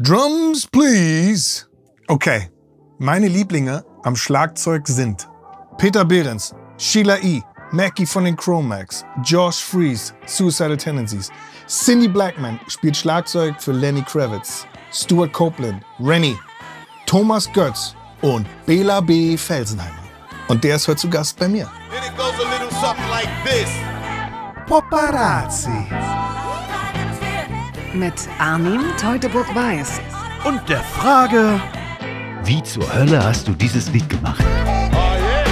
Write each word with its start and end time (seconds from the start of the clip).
Drums, 0.00 0.64
please. 0.64 1.66
Okay, 2.06 2.52
meine 3.00 3.26
Lieblinge 3.26 3.84
am 4.04 4.14
Schlagzeug 4.14 4.86
sind 4.86 5.26
Peter 5.76 6.04
Behrens, 6.04 6.54
Sheila 6.76 7.18
E., 7.18 7.42
Mackie 7.72 8.06
von 8.06 8.22
den 8.22 8.36
Chromax, 8.36 9.04
Josh 9.24 9.56
Fries, 9.56 10.14
Suicidal 10.24 10.76
Tendencies, 10.76 11.32
Cindy 11.66 12.06
Blackman 12.06 12.60
spielt 12.68 12.96
Schlagzeug 12.96 13.60
für 13.60 13.72
Lenny 13.72 14.02
Kravitz, 14.02 14.68
Stuart 14.92 15.32
Copeland, 15.32 15.82
Rennie, 15.98 16.38
Thomas 17.04 17.52
Götz 17.52 17.96
und 18.22 18.46
Bela 18.66 19.00
B. 19.00 19.36
Felsenheimer. 19.36 20.04
Und 20.46 20.62
der 20.62 20.76
ist 20.76 20.86
heute 20.86 21.00
zu 21.00 21.10
Gast 21.10 21.36
bei 21.40 21.48
mir. 21.48 21.68
Like 23.10 23.28
Paparazzi. 24.68 26.17
Mit 27.94 28.28
Armin 28.38 28.80
Teutoburg-Weiß. 29.00 30.00
Und 30.44 30.60
der 30.68 30.80
Frage, 30.80 31.58
wie 32.44 32.62
zur 32.62 32.92
Hölle 32.92 33.24
hast 33.24 33.48
du 33.48 33.52
dieses 33.52 33.90
Lied 33.90 34.08
gemacht? 34.08 34.44
Oh 34.92 34.94
yeah. 34.94 35.44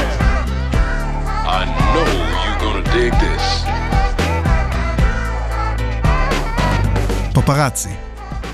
I 1.47 1.65
know 1.65 2.05
you're 2.45 2.59
gonna 2.61 2.83
dig 2.93 3.13
this. 3.19 3.65
Paparazzi 7.33 7.91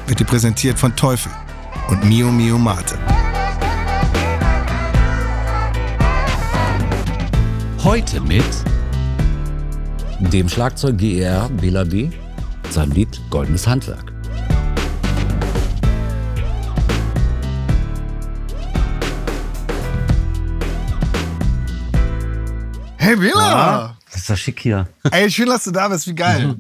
wird 0.07 0.21
dir 0.21 0.27
präsentiert 0.27 0.79
von 0.79 0.95
Teufel 0.95 1.33
und 1.89 2.05
Mio 2.05 2.31
Mio 2.31 2.59
Mate. 2.59 2.97
Heute 7.83 8.21
mit 8.21 8.45
dem 10.21 10.49
Schlagzeug 10.49 10.99
GR 10.99 11.49
Bela 11.49 11.85
Seinem 12.73 12.93
Lied 12.93 13.21
Goldenes 13.29 13.67
Handwerk. 13.67 14.11
Hey! 22.97 23.15
Ja, 23.29 23.95
das 24.07 24.23
ist 24.23 24.31
doch 24.31 24.37
schick 24.39 24.61
hier. 24.61 24.89
Ey, 25.11 25.31
schön, 25.31 25.49
dass 25.49 25.65
du 25.65 25.71
da 25.71 25.89
bist, 25.89 26.07
wie 26.07 26.15
geil. 26.15 26.57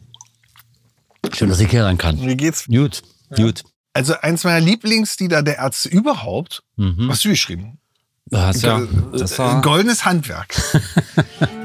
Schön, 1.33 1.48
dass 1.48 1.61
ich 1.61 1.70
hier 1.70 1.84
rein 1.84 1.97
kann. 1.97 2.20
Wie 2.20 2.37
geht's? 2.37 2.67
Gut, 2.67 3.03
ja. 3.31 3.47
gut. 3.47 3.62
Also 3.94 4.15
eins 4.20 4.44
meiner 4.44 4.61
Lieblingslieder 4.61 5.42
der 5.42 5.56
Ärzte 5.56 5.89
überhaupt. 5.89 6.62
Mhm. 6.77 7.09
Was 7.09 7.17
hast 7.17 7.25
du 7.25 7.28
geschrieben? 7.31 7.78
Das, 8.27 8.61
ja, 8.61 8.83
das 9.12 9.39
war 9.39 9.56
ein 9.56 9.62
goldenes 9.62 10.05
Handwerk. 10.05 10.55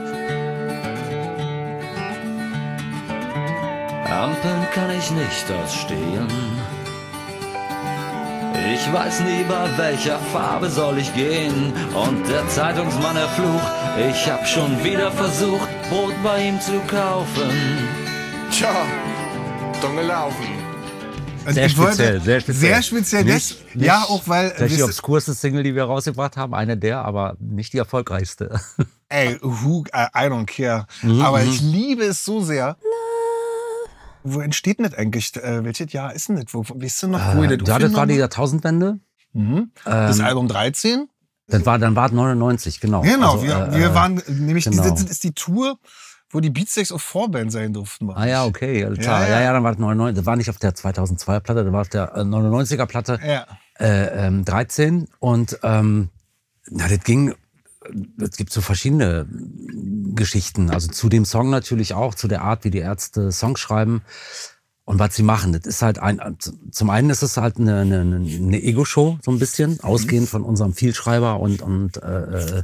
Ampeln 4.18 4.66
kann 4.74 4.90
ich 4.90 5.12
nicht 5.12 5.46
ausstehen. 5.52 6.28
Ich 8.74 8.92
weiß 8.92 9.22
nie, 9.22 9.44
bei 9.48 9.78
welcher 9.78 10.18
Farbe 10.34 10.70
soll 10.70 10.98
ich 10.98 11.14
gehen. 11.14 11.72
Und 11.94 12.28
der 12.28 12.48
Zeitungsmann 12.50 13.16
erflucht, 13.16 13.72
ich 14.10 14.30
hab 14.30 14.48
schon 14.48 14.84
wieder 14.84 15.12
versucht, 15.12 15.70
Brot 15.90 16.16
bei 16.24 16.48
ihm 16.48 16.60
zu 16.60 16.80
kaufen. 16.88 17.52
Tja, 18.52 18.74
dumm 19.82 19.96
gelaufen. 19.98 20.48
Sehr 21.50 21.70
speziell, 21.70 22.20
sehr 22.20 22.42
speziell. 22.42 22.56
Sehr 22.56 22.84
speziell. 22.84 23.24
Nicht, 23.24 23.76
nicht, 23.76 23.86
ja, 23.86 24.04
auch 24.10 24.24
weil. 24.26 24.50
Das 24.58 24.72
ist 24.72 24.78
die 24.78 24.84
obskurste 24.84 25.34
Single, 25.34 25.64
die 25.64 25.76
wir 25.76 25.84
rausgebracht 25.84 26.36
haben. 26.36 26.54
Eine 26.54 26.76
der, 26.76 27.06
aber 27.06 27.38
nicht 27.40 27.72
die 27.72 27.78
erfolgreichste. 27.78 28.60
Ey, 29.10 29.38
who, 29.42 29.86
I, 29.94 30.08
I 30.14 30.30
don't 30.30 30.46
care. 30.46 30.88
Mhm, 31.04 31.22
aber 31.22 31.44
ich 31.44 31.62
mhm. 31.62 31.72
liebe 31.72 32.04
es 32.04 32.26
so 32.26 32.42
sehr. 32.42 32.76
Wo 34.34 34.40
entsteht 34.40 34.80
denn 34.80 34.86
das 34.86 34.94
eigentlich? 34.94 35.36
Äh, 35.36 35.64
welches 35.64 35.92
Jahr 35.94 36.14
ist 36.14 36.30
denn 36.30 36.38
das? 36.38 36.54
Wo, 36.54 36.64
weißt 36.64 37.04
du 37.04 37.08
noch, 37.08 37.36
wo 37.36 37.44
äh, 37.44 37.58
das 37.58 37.68
Ja, 37.68 37.80
das 37.80 37.94
war 37.94 38.08
die 38.08 38.16
Jahrtausendwende. 38.16 39.00
Mhm. 39.34 39.72
Das 39.84 40.20
ähm, 40.20 40.26
Album 40.26 40.48
13? 40.48 41.08
Das 41.48 41.66
war, 41.66 41.80
dann 41.80 41.96
war 41.96 42.08
es 42.08 42.12
99, 42.12 42.80
genau. 42.80 43.02
Genau, 43.02 43.34
also, 43.34 43.46
wir, 43.46 43.68
äh, 43.68 43.76
wir 43.76 43.94
waren 43.94 44.22
nämlich, 44.28 44.66
genau. 44.66 44.84
diese, 44.84 45.10
ist 45.10 45.24
die 45.24 45.32
Tour, 45.32 45.78
wo 46.30 46.42
die 46.42 46.50
Beatsteaks 46.50 46.92
auf 46.92 47.02
Vorband 47.02 47.52
sein 47.52 47.72
durften. 47.72 48.10
Ah 48.12 48.26
ja, 48.26 48.46
okay, 48.46 48.82
klar. 48.96 49.22
Ja, 49.22 49.28
ja, 49.28 49.36
ja, 49.36 49.42
ja 49.46 49.54
dann 49.54 49.64
war 49.64 49.72
es 49.72 49.78
99. 49.78 50.18
Das 50.18 50.26
war 50.26 50.36
nicht 50.36 50.50
auf 50.50 50.58
der 50.58 50.76
2002er 50.76 51.40
Platte, 51.40 51.64
das 51.64 51.72
war 51.72 51.82
auf 51.82 51.90
der 51.90 52.18
99er 52.18 52.84
äh, 52.84 52.86
Platte. 52.86 53.20
Ja. 53.26 53.46
Äh, 53.80 54.28
ähm, 54.28 54.44
13 54.44 55.08
und 55.20 55.60
ähm, 55.64 56.10
na, 56.70 56.88
das 56.88 57.04
ging 57.04 57.34
es 58.20 58.38
gibt 58.38 58.52
so 58.52 58.62
verschiedene 58.62 59.28
Geschichten. 60.18 60.70
Also 60.70 60.90
zu 60.90 61.08
dem 61.08 61.24
Song 61.24 61.50
natürlich 61.50 61.94
auch, 61.94 62.14
zu 62.14 62.28
der 62.28 62.42
Art, 62.42 62.66
wie 62.66 62.72
die 62.72 62.80
Ärzte 62.80 63.32
Songs 63.32 63.60
schreiben 63.60 64.02
und 64.88 65.00
was 65.00 65.16
sie 65.18 65.24
machen. 65.24 65.52
Das 65.52 65.66
ist 65.66 65.82
halt 65.82 66.00
ein, 66.00 66.38
zum 66.72 66.90
einen 66.90 67.10
ist 67.10 67.22
es 67.22 67.36
halt 67.36 67.58
eine, 67.58 67.82
eine, 67.82 68.00
eine 68.00 68.64
Ego-Show, 68.64 69.20
so 69.22 69.32
ein 69.32 69.38
bisschen, 69.38 69.82
ausgehend 69.82 70.30
von 70.30 70.44
unserem 70.44 70.74
Vielschreiber 70.74 71.42
und, 71.42 71.62
und 71.62 71.98
äh, 71.98 72.60
äh, 72.60 72.64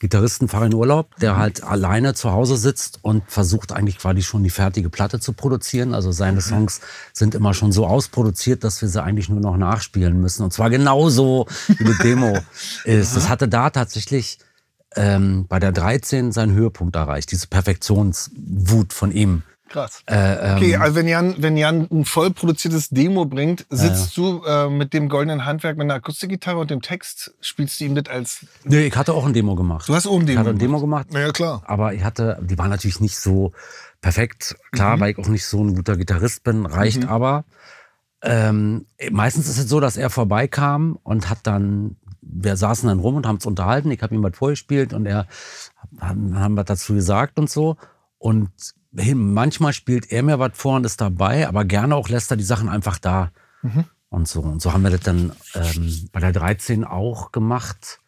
Gitarristen 0.00 0.48
Farin 0.48 0.74
Urlaub, 0.74 1.14
der 1.20 1.36
halt 1.36 1.62
alleine 1.62 2.14
zu 2.14 2.32
Hause 2.32 2.56
sitzt 2.56 2.98
und 3.02 3.22
versucht 3.28 3.70
eigentlich 3.70 3.98
quasi 3.98 4.22
schon 4.22 4.42
die 4.42 4.50
fertige 4.50 4.90
Platte 4.90 5.20
zu 5.20 5.34
produzieren. 5.34 5.94
Also 5.94 6.10
seine 6.10 6.40
Songs 6.40 6.80
sind 7.12 7.36
immer 7.36 7.54
schon 7.54 7.70
so 7.70 7.86
ausproduziert, 7.86 8.64
dass 8.64 8.82
wir 8.82 8.88
sie 8.88 9.00
eigentlich 9.00 9.28
nur 9.28 9.40
noch 9.40 9.56
nachspielen 9.56 10.20
müssen. 10.20 10.42
Und 10.42 10.52
zwar 10.52 10.68
genauso, 10.68 11.46
wie 11.68 11.84
die 11.84 11.98
Demo 12.02 12.38
ist. 12.84 13.14
Das 13.14 13.28
hatte 13.28 13.46
da 13.46 13.70
tatsächlich 13.70 14.38
ähm, 14.96 15.46
bei 15.48 15.58
der 15.58 15.72
13 15.72 16.32
seinen 16.32 16.54
Höhepunkt 16.54 16.96
erreicht, 16.96 17.30
diese 17.30 17.46
Perfektionswut 17.46 18.92
von 18.92 19.12
ihm. 19.12 19.42
Krass. 19.72 20.02
Äh, 20.06 20.14
ähm, 20.16 20.56
okay, 20.56 20.76
also 20.76 20.96
wenn 20.96 21.08
Jan, 21.08 21.34
wenn 21.38 21.56
Jan 21.56 21.88
ein 21.90 22.04
voll 22.04 22.30
produziertes 22.30 22.90
Demo 22.90 23.24
bringt, 23.24 23.64
sitzt 23.70 24.16
ja. 24.16 24.22
du 24.22 24.44
äh, 24.44 24.68
mit 24.68 24.92
dem 24.92 25.08
goldenen 25.08 25.46
Handwerk 25.46 25.78
mit 25.78 25.86
einer 25.86 25.94
Akustikgitarre 25.94 26.58
und 26.58 26.70
dem 26.70 26.82
Text, 26.82 27.34
spielst 27.40 27.80
du 27.80 27.84
ihm 27.86 27.94
das 27.94 28.12
als. 28.12 28.46
Nee, 28.64 28.86
ich 28.86 28.96
hatte 28.96 29.14
auch 29.14 29.24
ein 29.24 29.32
Demo 29.32 29.54
gemacht. 29.54 29.88
Du 29.88 29.94
hast 29.94 30.06
auch 30.06 30.20
ein 30.20 30.26
Demo 30.26 30.32
Ich 30.32 30.38
hatte 30.38 30.50
ein 30.50 30.58
Demo 30.58 30.78
gemacht. 30.78 31.06
Ja, 31.12 31.32
klar. 31.32 31.62
Aber 31.64 31.94
ich 31.94 32.04
hatte, 32.04 32.38
die 32.42 32.58
waren 32.58 32.68
natürlich 32.68 33.00
nicht 33.00 33.16
so 33.16 33.52
perfekt. 34.02 34.56
Klar, 34.72 34.96
mhm. 34.96 35.00
weil 35.00 35.10
ich 35.12 35.18
auch 35.18 35.28
nicht 35.28 35.46
so 35.46 35.64
ein 35.64 35.74
guter 35.74 35.96
Gitarrist 35.96 36.44
bin, 36.44 36.66
reicht 36.66 37.04
mhm. 37.04 37.08
aber. 37.08 37.44
Ähm, 38.24 38.86
meistens 39.10 39.48
ist 39.48 39.58
es 39.58 39.68
so, 39.68 39.80
dass 39.80 39.96
er 39.96 40.10
vorbeikam 40.10 40.98
und 41.02 41.30
hat 41.30 41.38
dann 41.44 41.96
wir 42.22 42.56
saßen 42.56 42.88
dann 42.88 43.00
rum 43.00 43.16
und 43.16 43.26
haben 43.26 43.36
uns 43.36 43.46
unterhalten. 43.46 43.90
Ich 43.90 44.02
habe 44.02 44.14
ihm 44.14 44.22
was 44.22 44.36
vorgespielt 44.36 44.94
und 44.94 45.06
er 45.06 45.26
haben, 46.00 46.38
haben 46.38 46.56
was 46.56 46.66
dazu 46.66 46.94
gesagt 46.94 47.38
und 47.38 47.50
so. 47.50 47.76
Und 48.18 48.50
manchmal 48.92 49.72
spielt 49.72 50.10
er 50.12 50.22
mir 50.22 50.38
was 50.38 50.52
vor 50.54 50.76
und 50.76 50.86
ist 50.86 51.00
dabei, 51.00 51.48
aber 51.48 51.64
gerne 51.64 51.96
auch 51.96 52.08
lässt 52.08 52.30
er 52.30 52.36
die 52.36 52.44
Sachen 52.44 52.68
einfach 52.68 52.98
da. 52.98 53.32
Mhm. 53.62 53.84
Und 54.08 54.28
so. 54.28 54.40
Und 54.40 54.62
so 54.62 54.72
haben 54.72 54.82
wir 54.82 54.90
das 54.90 55.00
dann 55.00 55.32
ähm, 55.54 56.08
bei 56.12 56.20
der 56.20 56.32
13 56.32 56.84
auch 56.84 57.32
gemacht. 57.32 57.98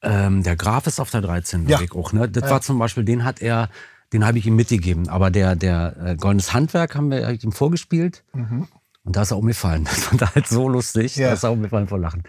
Ähm, 0.00 0.42
der 0.42 0.56
Graf 0.56 0.86
ist 0.86 1.00
auf 1.00 1.10
der 1.10 1.20
13, 1.20 1.68
ja. 1.68 1.80
ich 1.80 1.92
auch. 1.92 2.12
Ne? 2.12 2.28
Das 2.28 2.44
ja. 2.44 2.50
war 2.50 2.62
zum 2.62 2.78
Beispiel, 2.78 3.04
den 3.04 3.24
hat 3.24 3.42
er, 3.42 3.68
den 4.12 4.24
habe 4.24 4.38
ich 4.38 4.46
ihm 4.46 4.56
mitgegeben. 4.56 5.08
Aber 5.08 5.30
der, 5.30 5.56
der 5.56 5.96
äh, 6.02 6.16
Goldenes 6.16 6.54
Handwerk 6.54 6.94
haben 6.94 7.10
wir 7.10 7.26
hab 7.26 7.34
ich 7.34 7.44
ihm 7.44 7.52
vorgespielt. 7.52 8.24
Mhm. 8.32 8.68
Und 9.02 9.16
da 9.16 9.22
ist 9.22 9.32
er 9.32 9.38
umgefallen. 9.38 9.84
Das 10.12 10.20
er 10.20 10.34
halt 10.34 10.46
so 10.46 10.68
lustig. 10.68 11.16
Ja. 11.16 11.28
Da 11.28 11.34
ist 11.34 11.42
er 11.42 11.52
umgefallen 11.52 11.88
vor 11.88 11.98
Lachen 11.98 12.22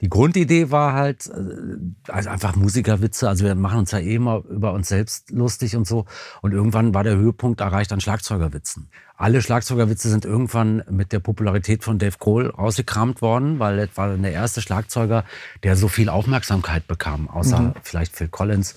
die 0.00 0.08
Grundidee 0.08 0.70
war 0.70 0.94
halt 0.94 1.26
äh, 1.26 2.10
also 2.10 2.30
einfach 2.30 2.56
Musikerwitze. 2.56 3.28
Also 3.28 3.44
wir 3.44 3.54
machen 3.54 3.80
uns 3.80 3.90
ja 3.90 3.98
eh 3.98 4.14
immer 4.14 4.42
über 4.48 4.72
uns 4.72 4.88
selbst 4.88 5.30
lustig 5.30 5.76
und 5.76 5.86
so. 5.86 6.06
Und 6.40 6.52
irgendwann 6.52 6.94
war 6.94 7.04
der 7.04 7.16
Höhepunkt 7.16 7.60
erreicht 7.60 7.92
an 7.92 8.00
Schlagzeugerwitzen. 8.00 8.88
Alle 9.16 9.42
Schlagzeugerwitze 9.42 10.08
sind 10.08 10.24
irgendwann 10.24 10.82
mit 10.90 11.12
der 11.12 11.18
Popularität 11.18 11.84
von 11.84 11.98
Dave 11.98 12.16
Cole 12.18 12.50
rausgekramt 12.50 13.20
worden, 13.20 13.58
weil 13.58 13.76
das 13.76 13.90
war 13.96 14.16
der 14.16 14.32
erste 14.32 14.62
Schlagzeuger, 14.62 15.24
der 15.62 15.76
so 15.76 15.88
viel 15.88 16.08
Aufmerksamkeit 16.08 16.86
bekam, 16.86 17.28
außer 17.28 17.60
mhm. 17.60 17.74
vielleicht 17.82 18.16
Phil 18.16 18.28
Collins. 18.28 18.76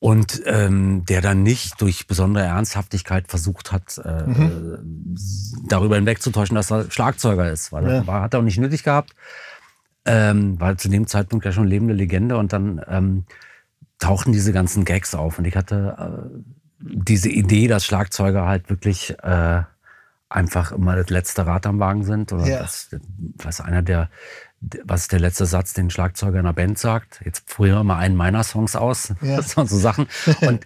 Und 0.00 0.42
ähm, 0.44 1.04
der 1.06 1.22
dann 1.22 1.42
nicht 1.42 1.80
durch 1.80 2.06
besondere 2.06 2.44
Ernsthaftigkeit 2.44 3.28
versucht 3.28 3.72
hat, 3.72 3.98
äh, 4.04 4.26
mhm. 4.26 5.16
darüber 5.66 5.96
hinwegzutäuschen, 5.96 6.56
dass 6.56 6.70
er 6.70 6.90
Schlagzeuger 6.90 7.50
ist. 7.50 7.72
Weil 7.72 7.84
ja. 7.86 8.04
er 8.06 8.20
hat 8.20 8.34
er 8.34 8.40
auch 8.40 8.44
nicht 8.44 8.58
nötig 8.58 8.82
gehabt 8.82 9.14
ähm, 10.04 10.60
war 10.60 10.76
zu 10.76 10.88
dem 10.88 11.06
Zeitpunkt 11.06 11.44
ja 11.44 11.52
schon 11.52 11.66
lebende 11.66 11.94
Legende 11.94 12.36
und 12.36 12.52
dann 12.52 12.80
ähm, 12.88 13.24
tauchten 13.98 14.32
diese 14.32 14.52
ganzen 14.52 14.84
Gags 14.84 15.14
auf 15.14 15.38
und 15.38 15.46
ich 15.46 15.56
hatte 15.56 15.96
äh, 15.98 16.42
diese 16.80 17.30
Idee, 17.30 17.68
dass 17.68 17.86
Schlagzeuger 17.86 18.44
halt 18.46 18.68
wirklich 18.68 19.16
äh, 19.22 19.62
einfach 20.28 20.72
immer 20.72 20.96
das 20.96 21.08
letzte 21.10 21.46
Rad 21.46 21.66
am 21.66 21.78
Wagen 21.78 22.04
sind 22.04 22.32
oder 22.32 22.46
ja. 22.46 22.60
was, 22.60 22.90
was 23.36 23.60
einer 23.60 23.82
der 23.82 24.10
was 24.84 25.02
ist 25.02 25.12
der 25.12 25.20
letzte 25.20 25.46
Satz, 25.46 25.72
den 25.72 25.90
Schlagzeuger 25.90 26.40
in 26.40 26.46
einer 26.46 26.52
Band 26.52 26.78
sagt? 26.78 27.20
Jetzt 27.24 27.44
früher 27.46 27.80
immer 27.80 27.96
einen 27.96 28.16
meiner 28.16 28.42
Songs 28.44 28.76
aus. 28.76 29.12
Ja. 29.20 29.36
Das 29.44 29.56
waren 29.56 29.66
so 29.66 29.78
Sachen. 29.78 30.06
Und 30.40 30.64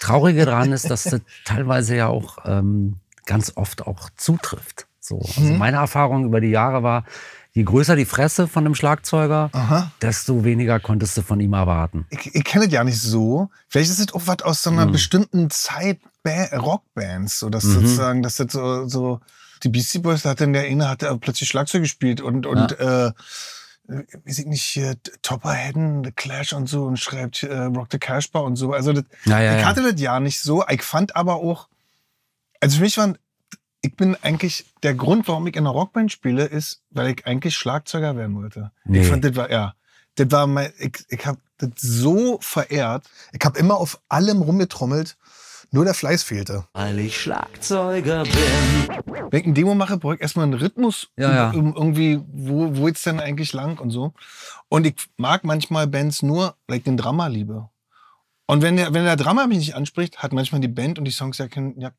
Traurige 0.00 0.44
daran 0.44 0.72
ist, 0.72 0.90
dass 0.90 1.04
das 1.04 1.22
teilweise 1.44 1.96
ja 1.96 2.08
auch 2.08 2.38
ähm, 2.44 2.96
ganz 3.26 3.52
oft 3.56 3.86
auch 3.86 4.10
zutrifft. 4.16 4.86
So. 5.00 5.20
Also 5.20 5.40
mhm. 5.40 5.58
meine 5.58 5.78
Erfahrung 5.78 6.24
über 6.24 6.40
die 6.40 6.50
Jahre 6.50 6.82
war, 6.82 7.04
je 7.52 7.64
größer 7.64 7.96
die 7.96 8.04
Fresse 8.04 8.46
von 8.46 8.64
dem 8.64 8.74
Schlagzeuger, 8.74 9.50
Aha. 9.52 9.90
desto 10.00 10.44
weniger 10.44 10.80
konntest 10.80 11.16
du 11.16 11.22
von 11.22 11.40
ihm 11.40 11.52
erwarten. 11.52 12.06
Ich, 12.10 12.34
ich 12.34 12.44
kenne 12.44 12.66
es 12.66 12.72
ja 12.72 12.84
nicht 12.84 13.00
so. 13.00 13.50
Vielleicht 13.68 13.90
ist 13.90 13.98
es 13.98 14.14
auch 14.14 14.22
was 14.26 14.42
aus 14.42 14.62
so 14.62 14.70
einer 14.70 14.86
mhm. 14.86 14.92
bestimmten 14.92 15.50
Zeit 15.50 15.98
Rockbands, 16.24 17.38
so 17.38 17.50
dass 17.50 17.64
mhm. 17.64 17.72
sozusagen, 17.72 18.22
dass 18.22 18.36
das 18.36 18.52
so, 18.52 18.86
so 18.86 19.20
die 19.62 19.68
Beastie 19.68 19.98
Boys, 19.98 20.22
da 20.22 20.30
hat 20.30 20.40
dann 20.40 20.52
der 20.52 20.64
eine 20.64 20.88
hat 20.88 21.02
er 21.02 21.16
plötzlich 21.18 21.48
Schlagzeug 21.48 21.82
gespielt 21.82 22.20
und, 22.20 22.46
und 22.46 22.78
äh, 22.78 23.12
weiß 23.90 24.38
ich 24.38 24.46
nicht, 24.46 24.62
hier, 24.62 24.96
Topper 25.22 25.52
Hedden, 25.52 26.04
The 26.04 26.12
Clash 26.12 26.52
und 26.52 26.68
so 26.68 26.84
und 26.84 26.98
schreibt 26.98 27.42
äh, 27.42 27.54
Rock 27.54 27.88
the 27.90 27.98
Cashbar 27.98 28.44
und 28.44 28.56
so. 28.56 28.72
Also 28.72 28.92
das, 28.92 29.04
Ja, 29.24 29.40
ja, 29.40 29.54
ich 29.54 29.62
ja. 29.62 29.66
hatte 29.66 29.82
das 29.82 30.00
ja 30.00 30.20
nicht 30.20 30.40
so. 30.40 30.64
Ich 30.68 30.82
fand 30.82 31.16
aber 31.16 31.36
auch, 31.36 31.68
also 32.60 32.76
für 32.76 32.82
mich 32.82 32.96
waren, 32.96 33.18
ich 33.82 33.96
bin 33.96 34.16
eigentlich, 34.22 34.66
der 34.82 34.94
Grund, 34.94 35.26
warum 35.28 35.46
ich 35.46 35.54
in 35.56 35.60
einer 35.60 35.70
Rockband 35.70 36.12
spiele, 36.12 36.44
ist, 36.44 36.82
weil 36.90 37.08
ich 37.08 37.26
eigentlich 37.26 37.54
Schlagzeuger 37.56 38.16
werden 38.16 38.36
wollte. 38.36 38.72
Nee. 38.84 39.00
Ich 39.00 39.08
fand, 39.08 39.24
das 39.24 39.34
war, 39.36 39.50
ja, 39.50 39.74
das 40.16 40.30
war 40.30 40.46
mein, 40.46 40.72
ich, 40.78 41.04
ich 41.08 41.24
habe 41.26 41.38
das 41.58 41.70
so 41.76 42.38
verehrt. 42.40 43.04
Ich 43.32 43.44
habe 43.44 43.58
immer 43.58 43.76
auf 43.76 44.00
allem 44.08 44.42
rumgetrommelt, 44.42 45.16
nur 45.70 45.84
der 45.84 45.94
Fleiß 45.94 46.22
fehlte. 46.22 46.66
Weil 46.72 46.98
ich 46.98 47.20
Schlagzeuger 47.20 48.24
bin. 48.24 49.12
Wenn 49.30 49.40
ich 49.40 49.46
ein 49.46 49.54
Demo 49.54 49.74
mache, 49.74 49.96
brauche 49.96 50.16
ich 50.16 50.20
erstmal 50.20 50.44
einen 50.44 50.54
Rhythmus, 50.54 51.10
Ja, 51.16 51.32
ja. 51.32 51.50
um, 51.50 51.74
irgendwie, 51.74 52.20
wo, 52.32 52.76
wo 52.76 52.88
jetzt 52.88 53.06
denn 53.06 53.20
eigentlich 53.20 53.52
lang 53.52 53.78
und 53.78 53.90
so. 53.90 54.12
Und 54.68 54.86
ich 54.86 54.96
mag 55.16 55.44
manchmal 55.44 55.86
Bands 55.86 56.22
nur, 56.22 56.56
weil 56.66 56.78
ich 56.78 56.84
den 56.84 56.96
Drama 56.96 57.28
liebe. 57.28 57.68
Und 58.46 58.62
wenn 58.62 58.76
der, 58.76 58.92
wenn 58.92 59.04
der 59.04 59.16
Drama 59.16 59.46
mich 59.46 59.58
nicht 59.58 59.76
anspricht, 59.76 60.18
hat 60.18 60.32
manchmal 60.32 60.60
die 60.60 60.68
Band 60.68 60.98
und 60.98 61.04
die 61.04 61.12
Songs 61.12 61.38
ja, 61.38 61.46
kein, 61.46 61.78
ja, 61.80 61.92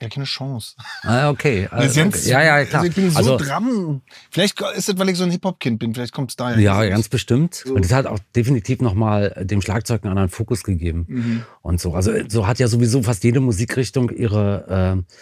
ja 0.00 0.08
keine 0.08 0.24
Chance. 0.26 0.74
Ah, 1.02 1.28
okay. 1.30 1.68
Also, 1.72 2.00
okay. 2.02 2.18
Ja, 2.28 2.42
ja, 2.42 2.64
klar. 2.64 2.82
Also 2.82 2.88
ich 2.90 2.94
bin 2.94 3.10
so 3.10 3.16
Also, 3.18 3.36
Dram. 3.36 4.02
Vielleicht 4.30 4.60
ist 4.76 4.88
das, 4.88 4.98
weil 4.98 5.08
ich 5.08 5.16
so 5.18 5.24
ein 5.24 5.30
Hip-Hop-Kind 5.30 5.78
bin. 5.78 5.94
Vielleicht 5.94 6.12
kommt 6.12 6.30
es 6.30 6.36
daher. 6.36 6.58
Ja, 6.58 6.84
ganz 6.84 6.98
nicht. 6.98 7.10
bestimmt. 7.10 7.64
Und 7.66 7.84
das 7.84 7.92
hat 7.92 8.06
auch 8.06 8.18
definitiv 8.36 8.80
nochmal 8.80 9.34
dem 9.44 9.60
Schlagzeug 9.60 10.02
einen 10.04 10.10
anderen 10.12 10.28
Fokus 10.28 10.62
gegeben. 10.62 11.06
Mhm. 11.08 11.44
Und 11.62 11.80
so. 11.80 11.94
Also 11.94 12.12
so 12.28 12.46
hat 12.46 12.58
ja 12.58 12.68
sowieso 12.68 13.02
fast 13.02 13.24
jede 13.24 13.40
Musikrichtung 13.40 14.10
ihre, 14.10 15.04
äh, 15.06 15.14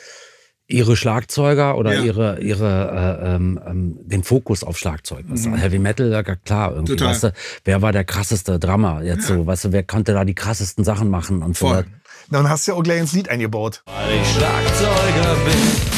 ihre 0.69 0.97
Schlagzeuger 0.97 1.79
oder 1.79 1.95
Ja. 1.95 2.03
ihre, 2.03 2.41
ihre 2.41 3.21
äh, 3.23 3.35
ähm, 3.37 3.61
ähm, 3.67 3.99
den 4.03 4.25
Fokus 4.25 4.65
auf 4.65 4.77
Schlagzeug. 4.77 5.25
Weißt 5.29 5.47
du, 5.47 5.57
Heavy 5.57 5.79
Metal, 5.79 6.11
ja 6.11 6.23
klar, 6.25 6.73
irgendwie. 6.73 6.93
Mhm. 6.95 6.97
Total. 6.99 7.13
Weißt 7.13 7.23
du, 7.25 7.33
wer 7.65 7.83
war 7.83 7.93
der 7.93 8.05
krasseste 8.05 8.59
Drummer 8.59 9.03
jetzt 9.03 9.27
so, 9.29 9.47
weißt 9.47 9.67
du, 9.67 9.73
wer 9.73 9.85
konnte 9.85 10.13
da 10.13 10.25
die 10.25 10.35
krassesten 10.35 10.85
Sachen 10.85 11.09
machen 11.09 11.43
und 11.43 11.57
so. 11.57 11.69
Voll. 11.69 11.87
Dann 12.31 12.49
hast 12.49 12.67
du 12.67 12.73
ja 12.73 12.79
auch 12.79 12.83
gleich 12.83 12.99
ins 12.99 13.13
Lied 13.13 13.29
eingebaut. 13.29 13.83
Weil 13.87 14.21
ich 14.21 14.29
Schlagzeuger 14.33 15.37
bin. 15.45 15.97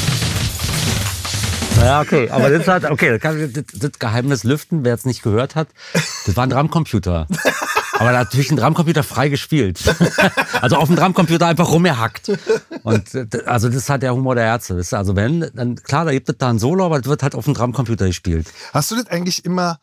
Ja, 1.81 2.01
okay, 2.01 2.29
aber 2.29 2.51
das 2.51 2.67
hat, 2.67 2.85
okay, 2.91 3.11
das, 3.11 3.21
kann, 3.21 3.53
das, 3.53 3.65
das 3.73 3.93
Geheimnis 3.99 4.43
lüften, 4.45 4.85
wer 4.85 4.95
es 4.95 5.05
nicht 5.05 5.23
gehört 5.23 5.55
hat, 5.55 5.69
das 6.27 6.37
war 6.37 6.43
ein 6.45 6.51
Drumcomputer. 6.51 7.29
Aber 7.99 8.13
natürlich 8.13 8.51
ein 8.51 8.57
Drumcomputer 8.57 9.03
frei 9.03 9.29
gespielt. 9.29 9.81
Also 10.61 10.75
auf 10.77 10.89
dem 10.89 10.97
Drumcomputer 10.97 11.47
einfach 11.47 11.71
rumgehackt. 11.71 12.33
Und 12.83 13.15
also 13.47 13.69
das 13.69 13.77
ist 13.77 13.91
halt 13.91 14.03
der 14.03 14.13
Humor 14.13 14.35
der 14.35 14.45
Ärzte. 14.45 14.83
Also 14.91 15.15
wenn, 15.15 15.49
dann 15.55 15.77
klar, 15.77 16.05
da 16.05 16.11
gibt 16.11 16.29
es 16.29 16.37
da 16.37 16.51
ein 16.51 16.59
Solo, 16.59 16.85
aber 16.85 16.99
das 16.99 17.09
wird 17.09 17.23
halt 17.23 17.37
auf 17.37 17.45
dem 17.45 17.55
Drumcomputer 17.55 18.07
gespielt. 18.07 18.49
Hast 18.73 18.91
du 18.91 18.97
das 18.97 19.07
eigentlich 19.07 19.45
immer, 19.45 19.79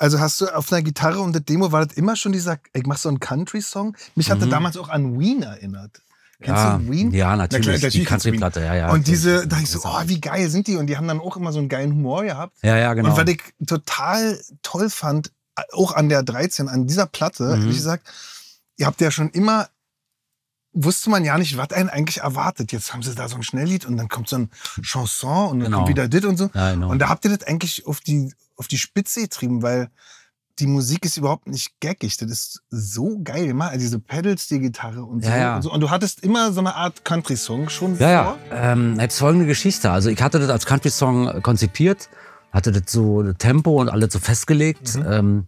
also 0.00 0.18
hast 0.18 0.40
du 0.40 0.46
auf 0.48 0.72
einer 0.72 0.82
Gitarre 0.82 1.20
und 1.20 1.32
der 1.32 1.42
Demo, 1.42 1.70
war 1.72 1.84
das 1.86 1.96
immer 1.96 2.16
schon 2.16 2.32
dieser, 2.32 2.58
ich 2.72 2.86
mach 2.86 2.96
so 2.98 3.08
einen 3.08 3.20
Country-Song? 3.20 3.96
Mich 4.14 4.30
hatte 4.30 4.46
damals 4.48 4.76
auch 4.76 4.88
an 4.88 5.18
Ween 5.20 5.42
erinnert. 5.42 6.00
Kennst 6.42 6.62
Mhm. 6.64 6.68
Ja, 6.68 6.78
du 6.78 6.90
Ween? 6.90 7.10
ja, 7.12 7.28
Na 7.30 7.36
natürlich, 7.36 7.80
klar, 7.80 7.90
die 7.90 8.04
Country-Platte, 8.04 8.60
ja, 8.64 8.74
ja. 8.74 8.90
Und 8.92 9.06
diese, 9.06 9.46
da 9.46 9.58
ich 9.58 9.68
so, 9.70 9.80
oh, 9.84 10.02
wie 10.06 10.20
geil 10.20 10.48
sind 10.48 10.66
die? 10.68 10.76
Und 10.76 10.86
die 10.86 10.96
haben 10.96 11.06
dann 11.06 11.20
auch 11.20 11.36
immer 11.36 11.52
so 11.52 11.58
einen 11.58 11.68
geilen 11.68 11.92
Humor 11.92 12.24
gehabt. 12.24 12.56
Ja, 12.62 12.76
ja, 12.78 12.94
genau. 12.94 13.10
Und 13.10 13.16
was 13.18 13.28
ich 13.28 13.42
total 13.66 14.40
toll 14.62 14.88
fand, 14.88 15.32
auch 15.72 15.92
an 15.92 16.08
der 16.08 16.22
13, 16.22 16.68
an 16.70 16.86
dieser 16.86 17.04
Platte, 17.06 17.56
Mhm. 17.56 17.68
wie 17.68 17.74
gesagt, 17.74 18.06
ihr 18.78 18.86
habt 18.86 19.02
ja 19.02 19.10
schon 19.10 19.28
immer, 19.30 19.68
wusste 20.72 21.10
man 21.10 21.24
ja 21.24 21.36
nicht, 21.36 21.56
was 21.58 21.72
einen 21.72 21.90
eigentlich 21.90 22.18
erwartet. 22.18 22.72
Jetzt 22.72 22.92
haben 22.94 23.02
sie 23.02 23.14
da 23.14 23.28
so 23.28 23.36
ein 23.36 23.42
Schnelllied 23.42 23.84
und 23.84 23.96
dann 23.98 24.08
kommt 24.08 24.28
so 24.28 24.36
ein 24.36 24.50
Chanson 24.82 25.50
und 25.50 25.58
dann 25.58 25.66
Genau. 25.66 25.76
kommt 25.78 25.88
wieder 25.90 26.08
dit 26.08 26.24
und 26.24 26.36
so. 26.38 26.48
Ja, 26.54 26.72
genau. 26.72 26.88
Und 26.90 27.00
da 27.00 27.08
habt 27.08 27.24
ihr 27.24 27.36
das 27.36 27.46
eigentlich 27.46 27.86
auf 27.86 28.00
die, 28.00 28.32
auf 28.60 28.68
die 28.68 28.78
Spitze 28.78 29.22
getrieben, 29.22 29.62
weil 29.62 29.90
die 30.58 30.66
Musik 30.66 31.06
ist 31.06 31.16
überhaupt 31.16 31.48
nicht 31.48 31.80
gaggig. 31.80 32.18
Das 32.18 32.30
ist 32.30 32.62
so 32.68 33.18
geil 33.24 33.46
gemacht. 33.46 33.70
Also 33.70 33.80
diese 33.80 33.98
Pedals, 33.98 34.46
die 34.48 34.60
Gitarre 34.60 35.02
und 35.02 35.24
so. 35.24 35.30
Ja, 35.30 35.36
ja. 35.38 35.56
Und, 35.56 35.62
so. 35.62 35.72
und 35.72 35.80
du 35.80 35.88
hattest 35.88 36.22
immer 36.22 36.52
so 36.52 36.60
eine 36.60 36.74
Art 36.74 37.04
Country-Song 37.06 37.70
schon 37.70 37.98
Ja, 37.98 38.10
ja. 38.10 38.24
vor. 38.24 38.38
Ähm, 38.52 38.96
da 38.96 39.02
gibt's 39.04 39.18
folgende 39.18 39.46
Geschichte. 39.46 39.90
Also 39.90 40.10
ich 40.10 40.20
hatte 40.20 40.38
das 40.38 40.50
als 40.50 40.66
Country-Song 40.66 41.28
äh, 41.28 41.40
konzipiert, 41.40 42.10
hatte 42.52 42.70
das 42.70 42.82
so 42.92 43.32
Tempo 43.32 43.80
und 43.80 43.88
alles 43.88 44.12
so 44.12 44.18
festgelegt. 44.18 44.96
Ähm, 44.96 45.46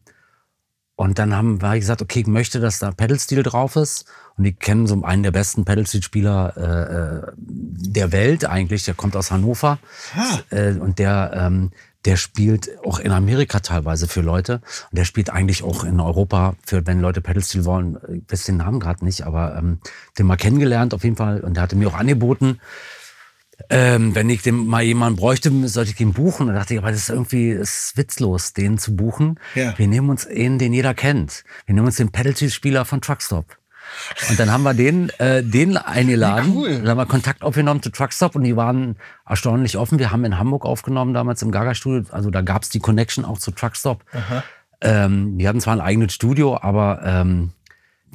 und 0.97 1.19
dann 1.19 1.37
haben 1.37 1.61
wir 1.61 1.79
gesagt, 1.79 2.01
okay, 2.01 2.21
ich 2.21 2.27
möchte, 2.27 2.61
dass 2.61 2.79
da 2.79 2.93
Pedal-Stil 2.93 3.43
drauf 3.43 3.77
ist. 3.77 4.07
Und 4.39 4.47
ich 4.47 4.59
kenne 4.59 4.87
so 4.87 5.03
einen 5.03 5.23
der 5.23 5.33
besten 5.33 5.67
Pedal-Steel-Spieler 5.67 6.55
äh, 6.57 7.29
äh, 7.29 7.33
der 7.37 8.13
Welt 8.13 8.47
eigentlich. 8.47 8.85
Der 8.85 8.95
kommt 8.95 9.15
aus 9.17 9.31
Hannover. 9.31 9.79
Äh, 10.51 10.73
und 10.73 10.99
der, 10.99 11.33
ähm, 11.35 11.71
der 12.05 12.17
spielt 12.17 12.71
auch 12.85 12.99
in 12.99 13.13
Amerika 13.13 13.61
teilweise 13.61 14.09
für 14.09 14.23
Leute. 14.23 14.61
Und 14.91 14.99
der 14.99 15.05
spielt 15.05 15.31
eigentlich 15.31 15.63
auch 15.63 15.85
in 15.85 16.01
Europa 16.01 16.57
für, 16.65 16.87
wenn 16.87 17.01
Leute 17.01 17.21
Pedal-Steel 17.21 17.65
wollen. 17.65 17.99
Ich 18.13 18.33
weiß 18.33 18.45
den 18.45 18.57
Namen 18.57 18.81
gerade 18.81 19.05
nicht, 19.05 19.25
aber 19.25 19.57
ähm, 19.57 19.79
den 20.19 20.27
mal 20.27 20.37
kennengelernt 20.37 20.95
auf 20.95 21.05
jeden 21.05 21.17
Fall. 21.17 21.41
Und 21.41 21.55
der 21.55 21.63
hatte 21.63 21.77
mir 21.77 21.89
auch 21.89 21.95
angeboten, 21.95 22.61
ähm, 23.71 24.15
wenn 24.15 24.29
ich 24.31 24.43
den 24.43 24.67
mal 24.67 24.83
jemanden 24.83 25.19
bräuchte, 25.19 25.51
sollte 25.69 25.93
ich 25.93 26.01
ihn 26.01 26.13
buchen. 26.13 26.49
Und 26.49 26.55
da 26.55 26.61
dachte 26.61 26.75
ich, 26.75 26.81
aber 26.81 26.91
das 26.91 27.01
ist 27.01 27.11
irgendwie 27.11 27.55
das 27.55 27.87
ist 27.87 27.97
witzlos, 27.97 28.53
den 28.53 28.79
zu 28.79 28.97
buchen. 28.97 29.39
Ja. 29.55 29.77
Wir 29.79 29.87
nehmen 29.87 30.11
uns 30.11 30.27
einen, 30.27 30.59
den 30.59 30.73
jeder 30.73 30.95
kennt. 30.95 31.45
Wir 31.67 31.75
nehmen 31.75 31.87
uns 31.87 31.97
den 31.97 32.11
Pedal-Spieler 32.11 32.85
von 32.85 33.01
Truckstop. 33.01 33.57
Und 34.29 34.39
dann 34.39 34.51
haben 34.53 34.63
wir 34.63 34.75
den, 34.75 35.11
äh, 35.19 35.43
den 35.43 35.77
eingeladen. 35.77 36.53
Cool. 36.57 36.79
Dann 36.79 36.89
haben 36.89 36.99
wir 36.99 37.07
Kontakt 37.07 37.43
aufgenommen 37.43 37.83
zu 37.83 37.91
Truckstop 37.91 38.35
und 38.37 38.45
die 38.45 38.57
waren 38.57 38.97
erstaunlich 39.27 39.77
offen. 39.77 39.99
Wir 39.99 40.11
haben 40.11 40.25
in 40.25 40.39
Hamburg 40.39 40.65
aufgenommen, 40.65 41.15
damals 41.15 41.43
im 41.43 41.51
Gaga-Studio. 41.51 42.05
Also 42.13 42.31
da 42.31 42.41
gab's 42.43 42.69
die 42.69 42.79
Connection 42.81 43.25
auch 43.25 43.39
zu 43.39 43.51
Truckstop. 43.51 44.05
Ähm, 44.81 45.39
die 45.39 45.47
hatten 45.49 45.61
zwar 45.61 45.75
ein 45.75 45.81
eigenes 45.81 46.13
Studio, 46.13 46.59
aber 46.61 47.01
ähm, 47.05 47.53